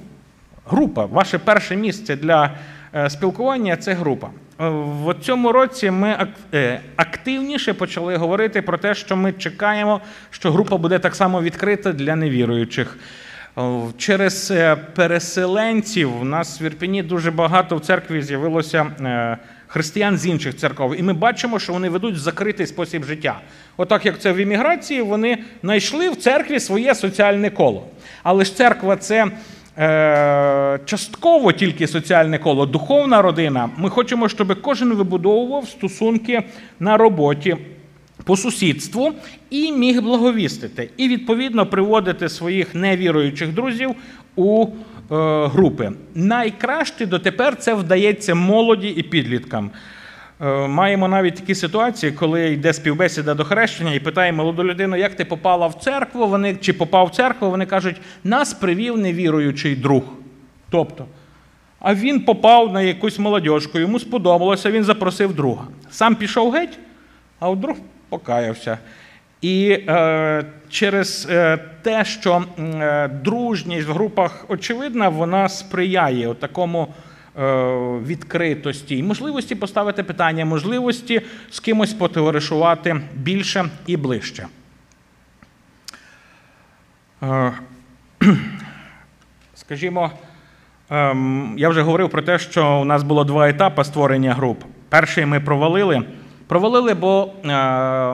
[0.67, 2.51] група, ваше перше місце для
[2.95, 4.29] е, спілкування це група.
[4.59, 6.27] В цьому році ми
[6.97, 12.17] активніше почали говорити про те, що ми чекаємо, що група буде так само відкрита для
[12.17, 12.99] невіруючих.
[13.97, 19.37] Через е, переселенців у нас в Ірпіні дуже багато в церкві з'явилося е,
[19.67, 21.01] християн з інших церков.
[21.01, 23.41] І ми бачимо, що вони ведуть закритий спосіб життя.
[23.77, 27.87] Отак, як це в імміграції, вони знайшли в церкві своє соціальне коло.
[28.23, 29.27] Але ж церква це
[29.79, 33.71] е, частково тільки соціальне коло, духовна родина.
[33.77, 36.43] Ми хочемо, щоб кожен вибудовував стосунки
[36.81, 37.57] на роботі
[38.27, 39.13] по сусідству
[39.51, 43.95] і міг благовістити, і відповідно приводити своїх невіруючих друзів
[44.37, 44.71] у е,
[45.47, 45.93] групи.
[46.15, 49.71] Найкраще дотепер це вдається молоді і підліткам.
[50.41, 55.15] Е, маємо навіть такі ситуації, коли йде співбесіда до хрещення і питає молоду людину, як
[55.15, 60.03] ти попала в церкву, вони чи попав в церкву, вони кажуть, нас привів невіруючий друг.
[60.71, 61.05] Тобто,
[61.81, 65.65] а він попав на якусь молодіжку, йому сподобалося, він запросив друга.
[65.91, 66.79] Сам пішов геть,
[67.41, 67.77] а друг
[68.09, 68.79] покаявся.
[69.41, 76.95] І е, через е, те, що е, дружність в групах очевидна, вона сприяє такому
[77.39, 77.43] е,
[78.07, 84.47] відкритості і можливості поставити питання, можливості з кимось потоваришувати більше і ближче.
[89.55, 90.11] Скажімо,
[90.91, 91.17] е,
[91.57, 94.65] я вже говорив про те, що у нас було два етапи створення груп.
[94.89, 96.03] Перший ми провалили.
[96.49, 97.49] Провалили, бо е,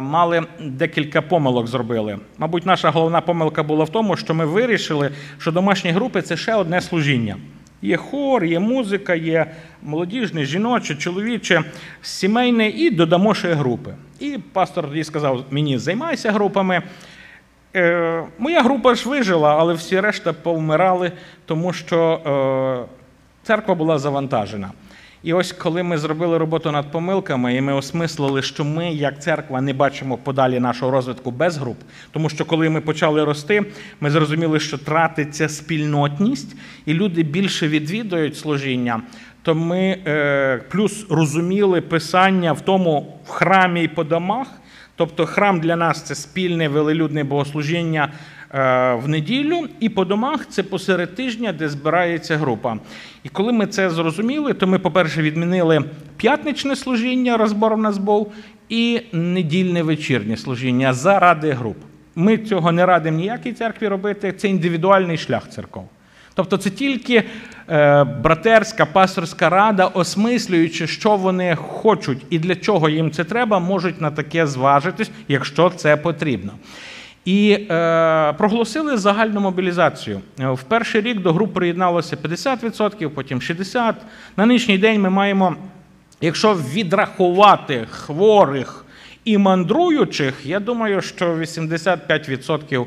[0.00, 2.18] мали декілька помилок зробили.
[2.38, 6.54] Мабуть, наша головна помилка була в тому, що ми вирішили, що домашні групи це ще
[6.54, 7.36] одне служіння.
[7.82, 9.46] Є хор, є музика, є
[9.82, 11.64] молодіжне, жіноче, чоловіче,
[12.02, 13.94] сімейне, і додамо ще групи.
[14.20, 16.82] І пастор тоді сказав: мені займайся групами.
[17.76, 21.12] Е, Моя група ж вижила, але всі решта повмирали,
[21.46, 22.20] тому що
[22.86, 22.92] е,
[23.42, 24.70] церква була завантажена.
[25.22, 29.60] І ось коли ми зробили роботу над помилками, і ми осмислили, що ми, як церква,
[29.60, 31.76] не бачимо подалі нашого розвитку без груп.
[32.10, 33.64] Тому що коли ми почали рости,
[34.00, 36.56] ми зрозуміли, що тратиться спільнотність,
[36.86, 39.02] і люди більше відвідують служіння.
[39.42, 44.48] То ми е, плюс розуміли писання в тому в храмі і по домах.
[44.96, 48.12] Тобто храм для нас це спільне велелюдне богослужіння
[48.52, 52.78] в неділю, і по домах це посеред тижня, де збирається група.
[53.24, 55.84] І коли ми це зрозуміли, то ми, по-перше, відмінили
[56.16, 58.32] п'ятничне служіння, розбор на збов,
[58.68, 61.76] і недільне вечірнє служіння заради груп.
[62.14, 65.88] Ми цього не радимо ніякій церкві робити, це індивідуальний шлях церков.
[66.34, 67.22] Тобто це тільки
[67.68, 74.00] е, братерська пасторська рада, осмислюючи, що вони хочуть і для чого їм це треба, можуть
[74.00, 76.52] на таке зважитись, якщо це потрібно.
[77.24, 80.20] І е, проголосили загальну мобілізацію.
[80.40, 83.94] Е, в перший рік до груп приєдналося 50%, потім 60%.
[84.36, 85.56] На нинішній день ми маємо,
[86.20, 88.84] якщо відрахувати хворих
[89.24, 92.86] і мандруючих, я думаю, що 85% е,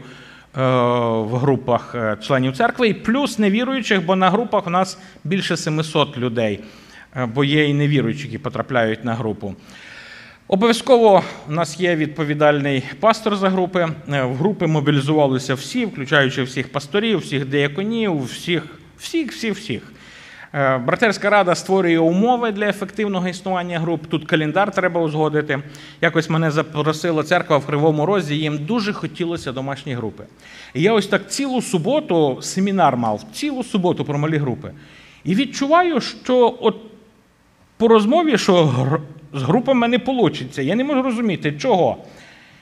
[1.20, 6.18] в групах е, членів церкви, і плюс невіруючих, бо на групах у нас більше 700
[6.18, 6.60] людей,
[7.34, 9.56] бо є і невіруючі, які потрапляють на групу.
[10.48, 13.88] Обов'язково у нас є відповідальний пастор за групи.
[14.14, 18.64] Е, в групи мобілізувалися всі, включаючи всіх пасторів, всіх деяконів, всіх,
[18.98, 19.92] всіх, всіх, всіх.
[20.54, 24.08] Е, братерська рада створює умови для ефективного існування груп.
[24.08, 25.60] Тут календар треба узгодити.
[26.02, 30.24] Якось мене запросила церква в Кривому Розі, їм дуже хотілося домашні групи.
[30.74, 34.72] І я ось так цілу суботу семінар мав, цілу суботу про малі групи.
[35.24, 36.76] І відчуваю, що от
[37.78, 38.74] по розмові, що
[39.36, 40.64] з групами не вийде.
[40.64, 41.98] Я не можу розуміти, чого.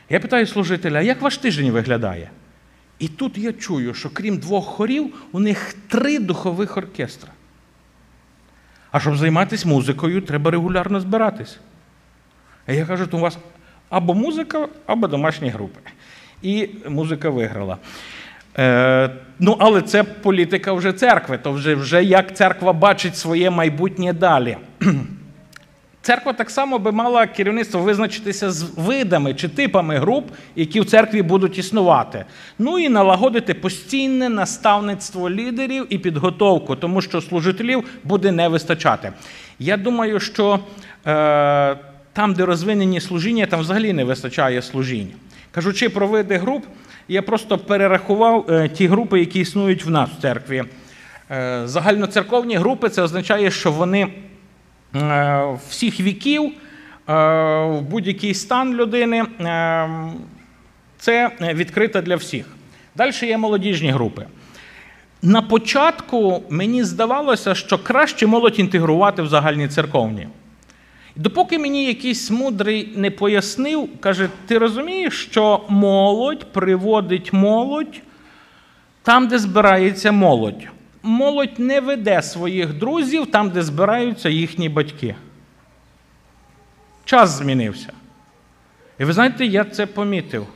[0.09, 2.29] Я питаю служителя, як ваш тиждень виглядає?
[2.99, 7.29] І тут я чую, що крім двох хорів, у них три духових оркестра.
[8.91, 11.59] А щоб займатися музикою, треба регулярно збиратись.
[12.65, 13.37] А я кажу, то у вас
[13.89, 15.79] або музика, або домашні групи.
[16.41, 17.77] І музика виграла.
[18.57, 19.09] Е,
[19.39, 24.57] Ну, але це політика вже церкви, то вже, вже як церква бачить своє майбутнє далі.
[26.03, 31.21] Церква так само би мала керівництво визначитися з видами чи типами груп, які в церкві
[31.21, 32.25] будуть існувати.
[32.59, 39.13] Ну і налагодити постійне наставництво лідерів і підготовку, тому що служителів буде не вистачати.
[39.59, 40.59] Я думаю, що
[41.05, 41.77] е,
[42.13, 45.13] там, де розвинені служіння, там взагалі не вистачає служіння.
[45.51, 46.65] Кажучи про види груп,
[47.07, 50.63] я просто перерахував е, ті групи, які існують в нас в церкві.
[51.31, 54.07] Е, загальноцерковні групи це означає, що вони
[55.69, 56.51] всіх віків, е,
[57.65, 59.23] в будь-який стан людини.
[59.39, 59.89] Е,
[60.97, 62.45] це відкрито для всіх.
[62.95, 64.25] Далі є молодіжні групи.
[65.21, 70.27] На початку мені здавалося, що краще молодь інтегрувати в загальні церковні.
[71.15, 78.01] Допоки мені якийсь мудрий не пояснив, каже: ти розумієш, що молодь приводить молодь
[79.03, 80.67] там, де збирається молодь.
[81.03, 85.15] Молодь не веде своїх друзів там, де збираються їхні батьки.
[87.05, 87.93] Час змінився.
[88.99, 90.47] І ви знаєте, я це помітив.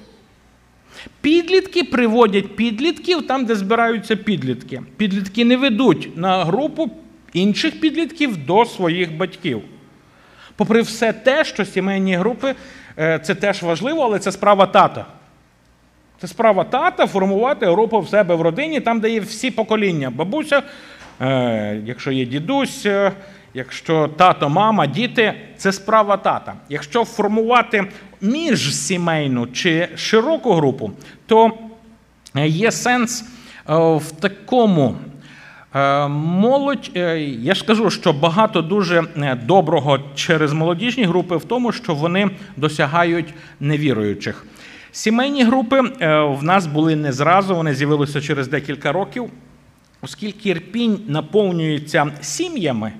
[1.22, 4.82] Підлітки приводять підлітків там, де збираються підлітки.
[4.98, 6.92] Підлітки не ведуть на групу
[7.34, 9.62] інших підлітків до своїх батьків.
[10.56, 12.56] Попри все те, що сімейні групи
[13.00, 15.06] е, це теж важливо, але це справа тата.
[16.22, 20.10] Це справа тата формувати групу в себе в родині, там, де є всі покоління.
[20.16, 20.64] Бабуся,
[21.22, 23.12] е, якщо є дідусь, е,
[23.54, 26.54] якщо тато, мама, діти, це справа тата.
[26.70, 27.88] Якщо формувати
[28.22, 30.92] міжсімейну чи широку групу,
[31.26, 31.52] то
[32.46, 33.26] є сенс
[33.68, 34.96] в такому.
[36.10, 36.92] Молодь,
[37.42, 39.04] я ж кажу, що багато дуже
[39.46, 44.46] доброго через молодіжні групи в тому, що вони досягають невіруючих.
[44.98, 49.30] Сімейні групи в нас були не зразу, вони з'явилися через декілька років,
[50.02, 52.92] оскільки Ірпінь наповнюється сім'ями.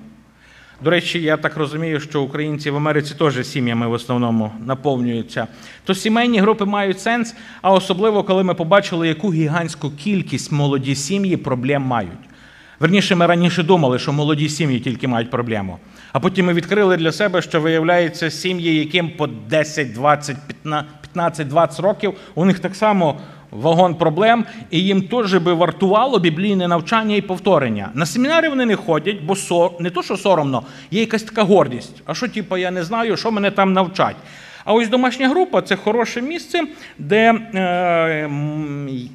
[0.84, 5.46] До речі, я так розумію, що українці в Америці теж сім'ями в основному наповнюються.
[5.84, 11.36] То сімейні групи мають сенс, а особливо коли ми побачили, яку гігантську кількість молоді сім'ї
[11.36, 12.12] проблем мають.
[12.80, 15.78] Верніше, ми раніше думали, що молоді сім'ї тільки мають проблему.
[16.12, 20.36] А потім ми відкрили для себе, що виявляється сім'ї, яким по 10, 20,
[21.14, 27.16] 15-20 років, у них так само вагон проблем, і їм теж би вартувало біблійне навчання
[27.16, 27.90] і повторення.
[27.94, 29.70] На семінари вони не ходять, бо сор...
[29.80, 32.02] не то, що соромно, є якась така гордість.
[32.06, 34.16] А що, типу, я не знаю, що мене там навчать.
[34.64, 36.62] А ось домашня група це хороше місце,
[36.98, 38.30] де е,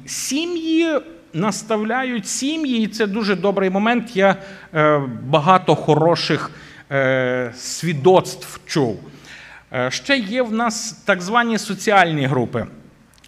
[0.06, 0.86] сім'ї
[1.32, 4.16] наставляють сім'ї, і це дуже добрий момент.
[4.16, 4.36] Я
[4.74, 6.50] е, багато хороших
[6.90, 9.00] е, свідоцтв чув.
[9.74, 12.66] Е, ще є в нас так звані соціальні групи.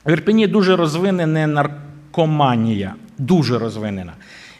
[0.06, 4.12] В Ірпені дуже розвинена наркоманія, дуже розвинена.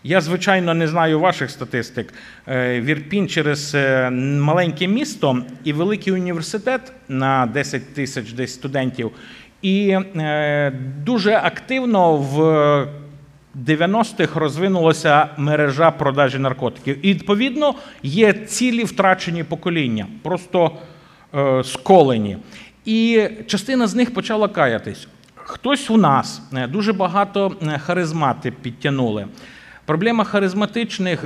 [0.03, 2.15] Я, звичайно, не знаю ваших статистик.
[2.49, 4.11] Е, Вірпінь через е,
[4.41, 9.11] маленьке місто і великий університет на 10 тисяч десь студентів.
[9.63, 9.99] І
[11.05, 12.39] дуже активно в
[13.65, 17.07] 90-х розвинулася мережа продажі наркотиків.
[17.07, 20.73] І відповідно є цілі втрачені покоління, просто
[21.65, 22.37] сколені.
[22.85, 25.09] І частина з них почала каятись.
[25.35, 29.27] Хтось у нас е, дуже багато е, харизмати підтягнули.
[29.85, 31.25] Проблема харизматичних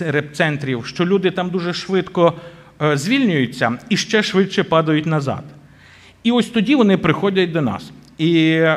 [0.00, 2.32] репцентрів, що люди там дуже швидко
[2.94, 5.44] звільнюються і ще швидше падають назад.
[6.22, 7.90] І ось тоді вони приходять до нас.
[8.22, 8.76] І е,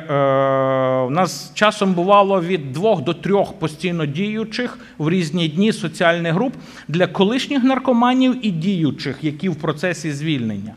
[1.07, 6.53] у нас часом бувало від двох до трьох постійно діючих в різні дні соціальних груп
[6.87, 10.73] для колишніх наркоманів і діючих, які в процесі звільнення.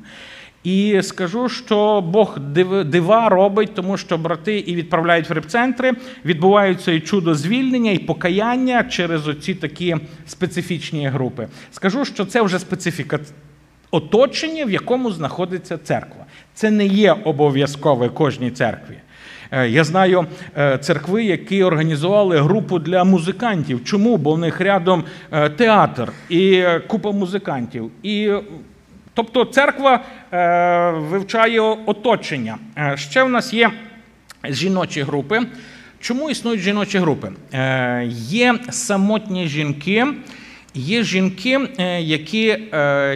[0.64, 2.38] І скажу, що Бог
[2.84, 5.92] дива робить, тому що брати і відправляють в репцентри,
[6.24, 9.96] відбуваються і чудо звільнення, і покаяння через оці такі
[10.26, 11.48] специфічні групи.
[11.72, 13.18] Скажу, що це вже специфіка
[13.90, 16.24] оточення, в якому знаходиться церква.
[16.58, 18.94] Це не є обов'язкове кожній церкві.
[19.50, 23.84] Е, я знаю е, церкви, які організували групу для музикантів.
[23.84, 24.16] Чому?
[24.16, 27.90] Бо в них рядом е, театр і купа музикантів.
[28.02, 28.32] І
[29.14, 30.04] Тобто церква
[31.10, 32.58] вивчає оточення.
[32.94, 33.70] Ще в нас є
[34.44, 35.40] жіночі групи.
[36.00, 37.32] Чому існують жіночі групи?
[38.10, 40.06] Є самотні жінки,
[40.74, 42.58] є жінки, які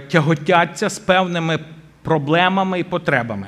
[0.08, 1.58] тяготяться з певними
[2.02, 3.46] проблемами і потребами.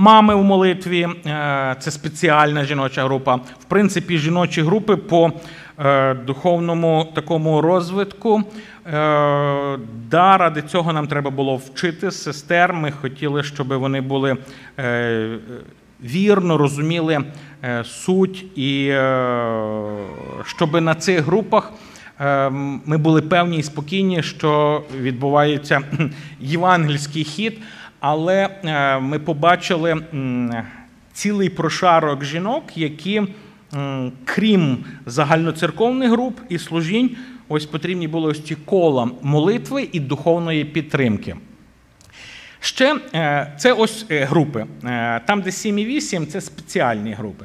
[0.00, 3.34] Мами в молитві е, це спеціальна жіноча група.
[3.34, 5.32] В принципі, жіночі групи по
[5.78, 8.42] е, духовному такому розвитку.
[8.86, 8.90] Е,
[10.10, 12.72] да, ради цього нам треба було вчити сестер.
[12.72, 14.36] Ми хотіли, щоб вони були
[16.00, 17.18] вірно розуміли
[17.84, 18.94] суть, і
[20.44, 21.72] щоб на цих групах
[22.84, 25.80] ми були певні і спокійні, що відбувається
[26.40, 27.58] євангельський хід,
[28.00, 29.96] але е, ми побачили
[31.12, 33.22] цілий прошарок жінок, які,
[34.24, 37.16] крім загальноцерковних груп і служінь,
[37.48, 41.36] ось потрібні були ось ці кола молитви і духовної підтримки.
[42.60, 44.66] Ще е, це ось е, групи.
[45.26, 47.44] Там, де 7 і 8, це спеціальні групи.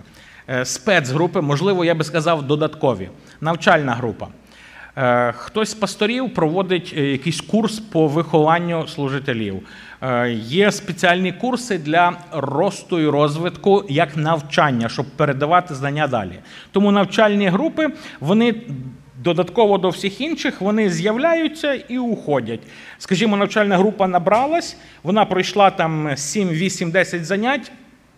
[0.63, 3.09] Спецгрупи, можливо, я би сказав, додаткові.
[3.41, 4.27] Навчальна група.
[5.31, 9.67] Хтось з пасторів проводить якийсь курс по вихованню служителів.
[10.31, 16.39] Є спеціальні курси для росту і розвитку як навчання, щоб передавати знання далі.
[16.71, 17.89] Тому навчальні групи
[18.19, 18.55] вони
[19.23, 22.59] Додатково до всіх інших вони з'являються і уходять.
[22.97, 27.71] Скажімо, навчальна група набралась, вона пройшла там 7, 8, 10 занять,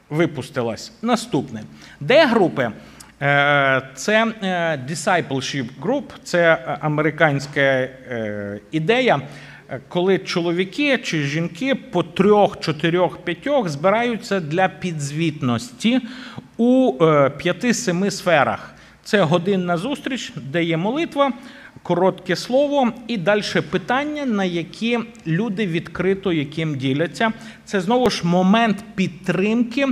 [0.10, 0.92] випустилась.
[1.02, 1.64] Наступне.
[2.00, 2.72] Де групи?
[3.22, 9.22] Е, це е, discipleship group, це американська е, ідея,
[9.88, 16.02] коли чоловіки чи жінки по трьох, чотирьох, п'ятьох збираються для підзвітності
[16.58, 16.94] у
[17.38, 18.74] п'яти-семи сферах.
[19.04, 21.32] Це годинна зустріч, де є молитва,
[21.84, 27.32] коротке слово і далі питання, на які люди відкрито яким діляться.
[27.66, 29.88] Це знову ж момент підтримки,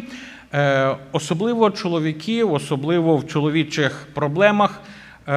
[1.12, 4.82] особливо чоловіків, особливо в чоловічих проблемах
[5.28, 5.34] е,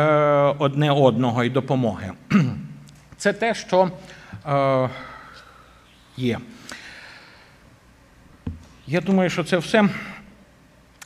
[0.59, 2.13] одне одного і допомоги.
[3.17, 3.91] Це те, що
[4.47, 4.91] е,
[6.17, 6.39] є.
[8.87, 9.89] Я думаю, що це все.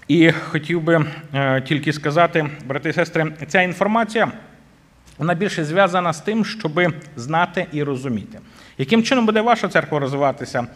[0.09, 4.33] І хотів би е, тільки сказати, брати і сестри, ця інформація
[5.19, 6.81] вона більше зв'язана з тим, щоб
[7.17, 8.39] знати і розуміти.
[8.79, 10.67] Яким чином буде ваша церква розвиватися,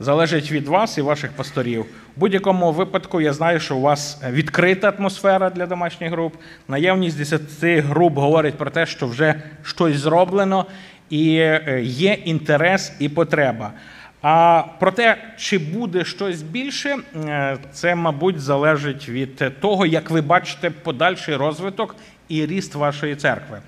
[0.00, 1.80] залежить від вас і ваших пасторів.
[2.16, 6.34] У будь-якому випадку я знаю, що у вас відкрита атмосфера для домашніх груп.
[6.68, 10.66] Наявність 10 груп говорить про те, що вже щось зроблено,
[11.10, 13.72] і е, є інтерес і потреба.
[14.22, 20.20] А про те, чи буде щось більше, е, це, мабуть, залежить від того, як ви
[20.20, 21.96] бачите подальший розвиток
[22.28, 23.60] і ріст вашої церкви.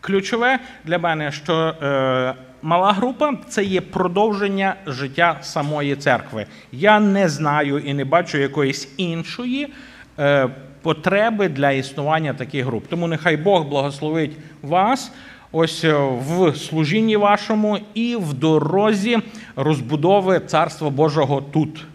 [0.00, 6.46] Ключове для мене, що е, мала група це є продовження життя самої церкви.
[6.72, 9.72] Я не знаю і не бачу якоїсь іншої
[10.18, 10.48] е,
[10.82, 12.86] потреби для існування таких груп.
[12.88, 15.12] Тому нехай Бог благословить вас
[15.52, 19.18] ось е, в служінні вашому і в дорозі
[19.56, 21.86] розбудови Царства Божого тут.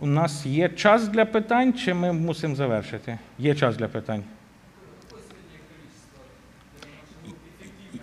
[0.00, 3.18] У нас є час для питань, чи ми мусимо завершити?
[3.38, 4.22] Є час для питань.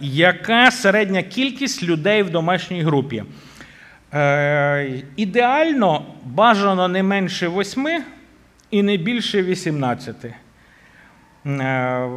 [0.02, 3.24] Яка середня кількість людей в домашній групі?
[4.14, 8.04] Е, Ідеально бажано не менше восьми
[8.72, 10.16] і не більше 18.
[11.46, 12.10] Е,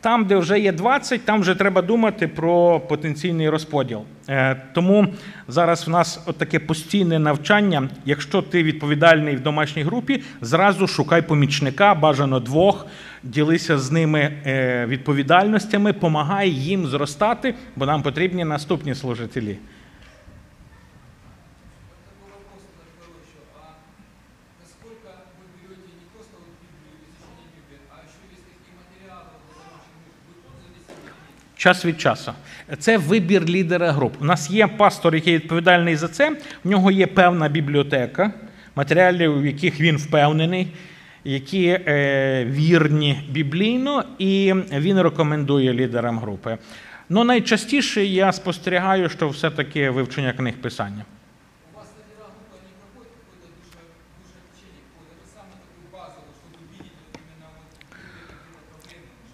[0.00, 4.00] там, де вже є 20, там вже треба думати про потенційний розподіл.
[4.28, 5.06] Е, тому
[5.48, 7.88] зараз в нас таке постійне навчання.
[8.04, 12.86] Якщо ти відповідальний в домашній групі, зразу шукай помічника, бажано двох,
[13.22, 19.56] ділися з ними е, відповідальностями, помагай їм зростати, бо нам потрібні наступні служителі.
[31.58, 32.32] Час від часу.
[32.78, 34.14] Це вибір лідера груп.
[34.20, 36.36] У нас є пастор, який відповідальний за це.
[36.64, 38.32] В нього є певна бібліотека,
[38.76, 40.68] матеріалів, в яких він впевнений,
[41.24, 46.58] які е, вірні біблійно, і він рекомендує лідерам групи.
[47.08, 51.04] Ну найчастіше я спостерігаю, що все-таки вивчення книг писання.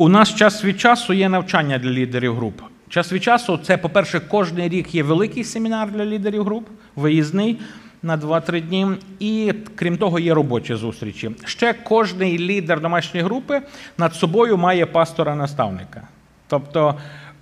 [0.04, 2.60] У нас час від часу є навчання для лідерів груп.
[2.88, 7.60] Час від часу, це, по-перше, кожен рік є великий семінар для лідерів груп, виїзний
[8.02, 8.86] на 2-3 дні.
[9.18, 11.30] І крім того, є робочі зустрічі.
[11.44, 13.62] Ще кожний лідер домашньої групи
[13.98, 16.02] над собою має пастора-наставника.
[16.48, 16.94] Тобто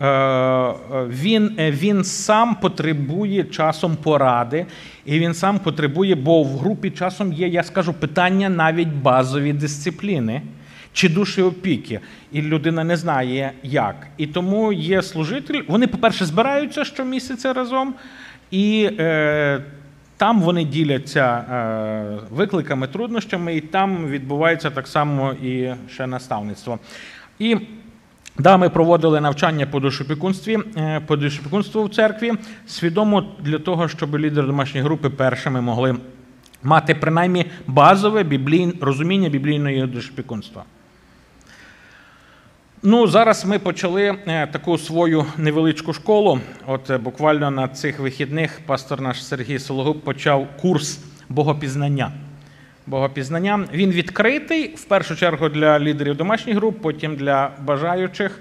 [0.03, 0.73] е,
[1.09, 4.67] він він сам потребує часом поради,
[5.05, 10.43] і він сам потребує, бо в групі часом є, я скажу, питання навіть базові дисципліни
[10.93, 12.01] чи душі опіки,
[12.33, 14.07] і людина не знає як.
[14.17, 15.63] І тому є служитель.
[15.69, 17.95] Вони, по-перше, збираються щомісяця разом,
[18.51, 19.63] і е,
[20.17, 26.79] там вони діляться е, викликами, труднощами, і там відбувається так само і ще наставництво.
[27.39, 27.57] І
[28.39, 32.33] Да, ми проводили навчання по душопікунстві, е, по душопікунству в церкві,
[32.67, 35.97] свідомо для того, щоб лідери домашньої групи першими могли
[36.63, 38.73] мати принаймні базове біблій...
[38.81, 40.65] розуміння біблійної душопікунства.
[42.85, 46.41] Ну, зараз ми почали е, таку свою невеличку школу.
[46.67, 52.13] От е, буквально на цих вихідних пастор наш Сергій Сологуб почав курс богопізнання.
[52.87, 53.65] Богопізнання.
[53.73, 58.41] Він відкритий в першу чергу для лідерів домашніх груп, потім для бажаючих.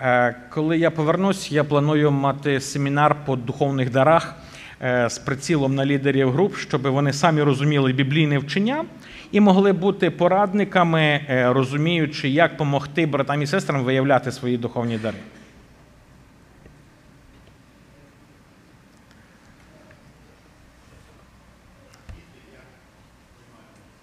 [0.00, 4.34] Е, Коли я повернусь, я планую мати семінар по духовних дарах
[5.06, 8.84] з прицілом на лідерів груп, щоб вони самі розуміли біблійне вчення
[9.32, 15.18] і могли бути порадниками, е, розуміючи, як допомогти братам і сестрам виявляти свої духовні дари.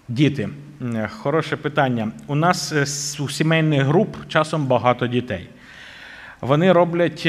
[0.08, 0.48] Діти.
[0.82, 2.12] Е, Хороше питання.
[2.26, 2.84] У нас е,
[3.22, 5.48] у сімейних груп часом багато дітей.
[6.40, 7.28] Вони роблять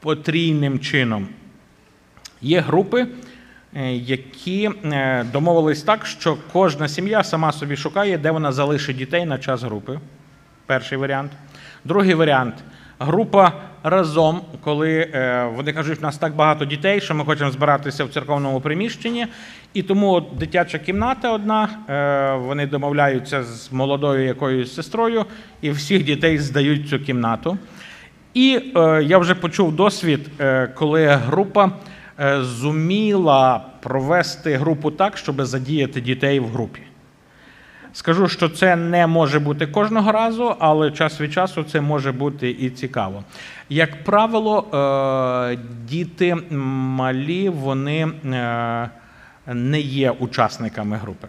[0.00, 1.28] потрійним чином.
[2.42, 3.06] Є групи,
[3.92, 9.38] які е, домовились так, що кожна сім'я сама собі шукає, де вона залишить дітей на
[9.38, 9.98] час групи.
[10.66, 11.32] Перший варіант.
[11.84, 12.54] Другий варіант
[12.98, 13.52] група
[13.82, 18.08] разом, коли е, вони кажуть, у нас так багато дітей, що ми хочемо збиратися в
[18.08, 19.26] церковному приміщенні.
[19.74, 25.24] І тому дитяча кімната одна, е, вони домовляються з молодою якоюсь сестрою,
[25.60, 27.58] і всіх дітей здають цю кімнату.
[28.34, 31.70] І е, я вже почув досвід, е, коли група е,
[32.40, 36.80] зуміла провести групу так, щоб задіяти дітей в групі.
[37.92, 42.50] Скажу, що це не може бути кожного разу, але час від часу це може бути
[42.50, 43.24] і цікаво.
[43.68, 44.66] Як правило,
[45.52, 45.58] е,
[45.88, 48.90] діти малі, вони е,
[49.46, 51.28] не є учасниками групи.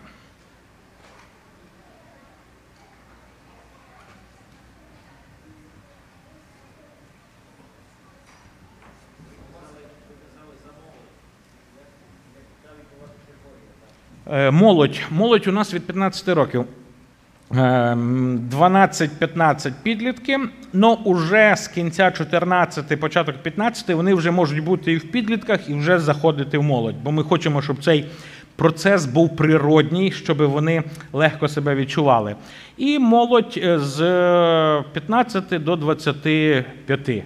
[14.51, 14.99] Молодь.
[15.11, 16.65] Молодь у нас від 15 років.
[17.51, 20.39] Е, 12-15 підлітки.
[20.73, 25.73] Ну, уже з кінця 14, початок 15 вони вже можуть бути і в підлітках, і
[25.73, 26.95] вже заходити в молодь.
[27.03, 28.05] Бо ми хочемо, щоб цей
[28.55, 30.83] процес був природній, щоб вони
[31.13, 32.35] легко себе відчували.
[32.77, 33.97] І молодь е, з
[34.93, 37.23] 15 до 25.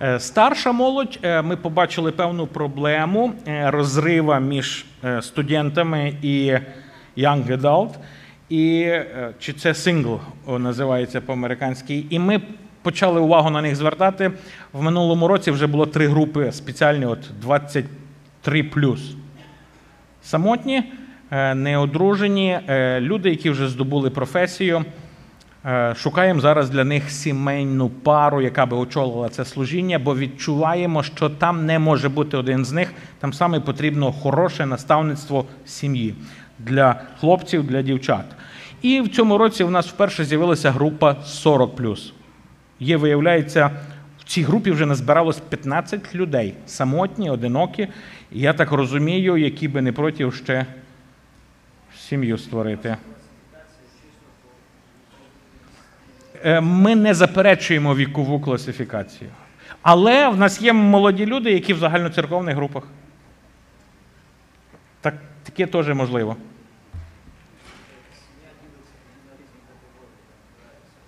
[0.00, 4.86] Е, Старша молодь, е, ми побачили певну проблему е, розрива між
[5.20, 6.52] студентами і
[7.16, 7.90] young adult,
[8.48, 8.92] і
[9.38, 10.18] чи це сингл
[10.48, 12.04] називається по-американськи.
[12.10, 12.40] І ми
[12.82, 14.30] почали увагу на них звертати.
[14.72, 18.70] В минулому році вже було три групи спеціальні, от 23
[20.22, 20.82] Самотні,
[21.54, 22.58] неодружені,
[22.98, 24.84] люди, які вже здобули професію.
[25.66, 31.30] Е, Шукаємо зараз для них сімейну пару, яка би очолила це служіння, бо відчуваємо, що
[31.30, 32.92] там не може бути один з них.
[33.18, 36.14] Там саме потрібно хороше наставництво сім'ї
[36.58, 38.24] для хлопців, для дівчат.
[38.82, 42.12] І в цьому році у нас вперше з'явилася група 40+.
[42.80, 43.70] Є, виявляється,
[44.18, 47.88] в цій групі вже назбиралось 15 людей, самотні, одинокі.
[48.32, 50.66] Я так розумію, які би не проти ще
[51.98, 52.96] сім'ю створити.
[56.33, 59.30] Е, Ми не заперечуємо вікову класифікацію.
[59.82, 62.84] Але в нас є молоді люди, які в загальноцерковних групах.
[65.00, 66.36] Так, таке теж можливо.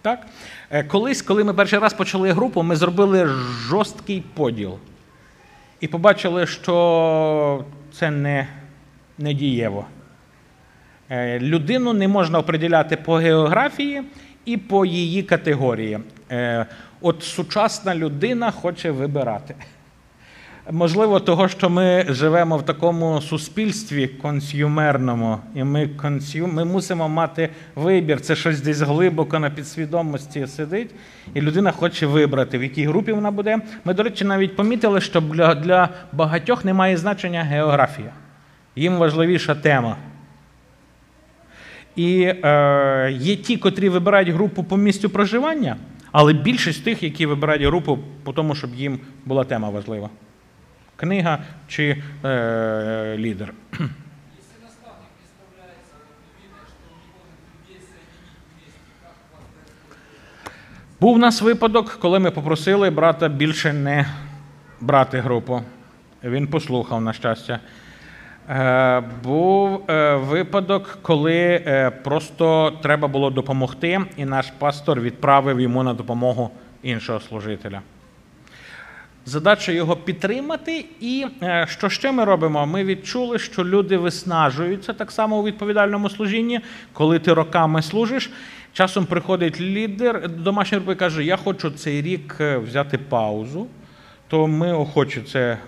[0.03, 0.27] Так?
[0.71, 3.27] Е, Колись, коли ми перший раз почали групу, ми зробили
[3.69, 4.79] жорсткий поділ.
[5.81, 8.49] І побачили, що це не,
[9.19, 9.87] не дієво.
[11.11, 14.03] Е, Людину не можна оприділяти по географії
[14.47, 15.99] і по її категорії.
[16.31, 16.67] Е,
[17.01, 19.55] От сучасна людина хоче вибирати.
[20.71, 26.47] Можливо, того, що ми живемо в такому суспільстві консюмерному, і ми, консю...
[26.47, 28.21] ми мусимо мати вибір.
[28.21, 30.91] Це щось десь глибоко на підсвідомості сидить,
[31.35, 33.59] і людина хоче вибрати, в якій групі вона буде.
[33.85, 38.11] Ми, до речі, навіть помітили, що для, для багатьох немає значення географія.
[38.77, 39.97] Їм важливіша тема.
[41.97, 45.77] І е, є ті, котрі вибирають групу по місцю проживання,
[46.13, 50.11] але більшість тих, які вибирають групу по тому, щоб їм була тема важлива.
[50.97, 51.39] Книга
[51.69, 53.53] чи е, лідер.
[61.01, 64.07] Був у нас випадок, коли ми попросили брата більше не
[64.81, 65.63] брати групу.
[66.25, 67.61] Він послухав, на щастя.
[68.51, 75.83] Е, був е, випадок, коли е, просто треба було допомогти, і наш пастор відправив йому
[75.83, 76.51] на допомогу
[76.83, 77.81] іншого служителя.
[79.25, 80.85] Задача його підтримати.
[81.01, 81.27] І
[81.67, 82.67] що ще ми робимо?
[82.67, 86.61] Ми відчули, що люди виснажуються так само у відповідальному служінні,
[86.93, 88.31] коли ти роками служиш.
[88.73, 93.67] Часом приходить лідер домашньої групи і каже: Я хочу цей рік взяти паузу.
[94.29, 95.59] То ми охоче це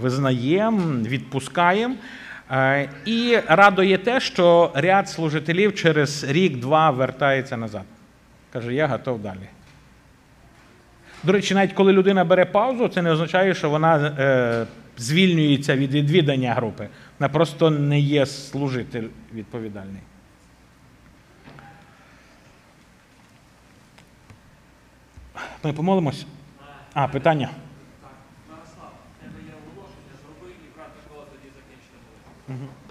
[0.00, 1.94] визнаємо, відпускаємо.
[2.50, 7.84] Е, І радує те, що ряд служителів через рік-два вертається назад.
[8.52, 9.48] Каже, я готов далі.
[11.22, 14.66] До речі, навіть коли людина бере паузу, це не означає, що вона е,
[14.98, 16.88] звільнюється від відвідання групи.
[17.18, 19.04] Вона просто не є служитель
[19.34, 20.02] відповідальний.
[25.64, 26.26] Ми помолимось?
[26.94, 27.48] А, питання.
[32.46, 32.83] Так, Мирослав,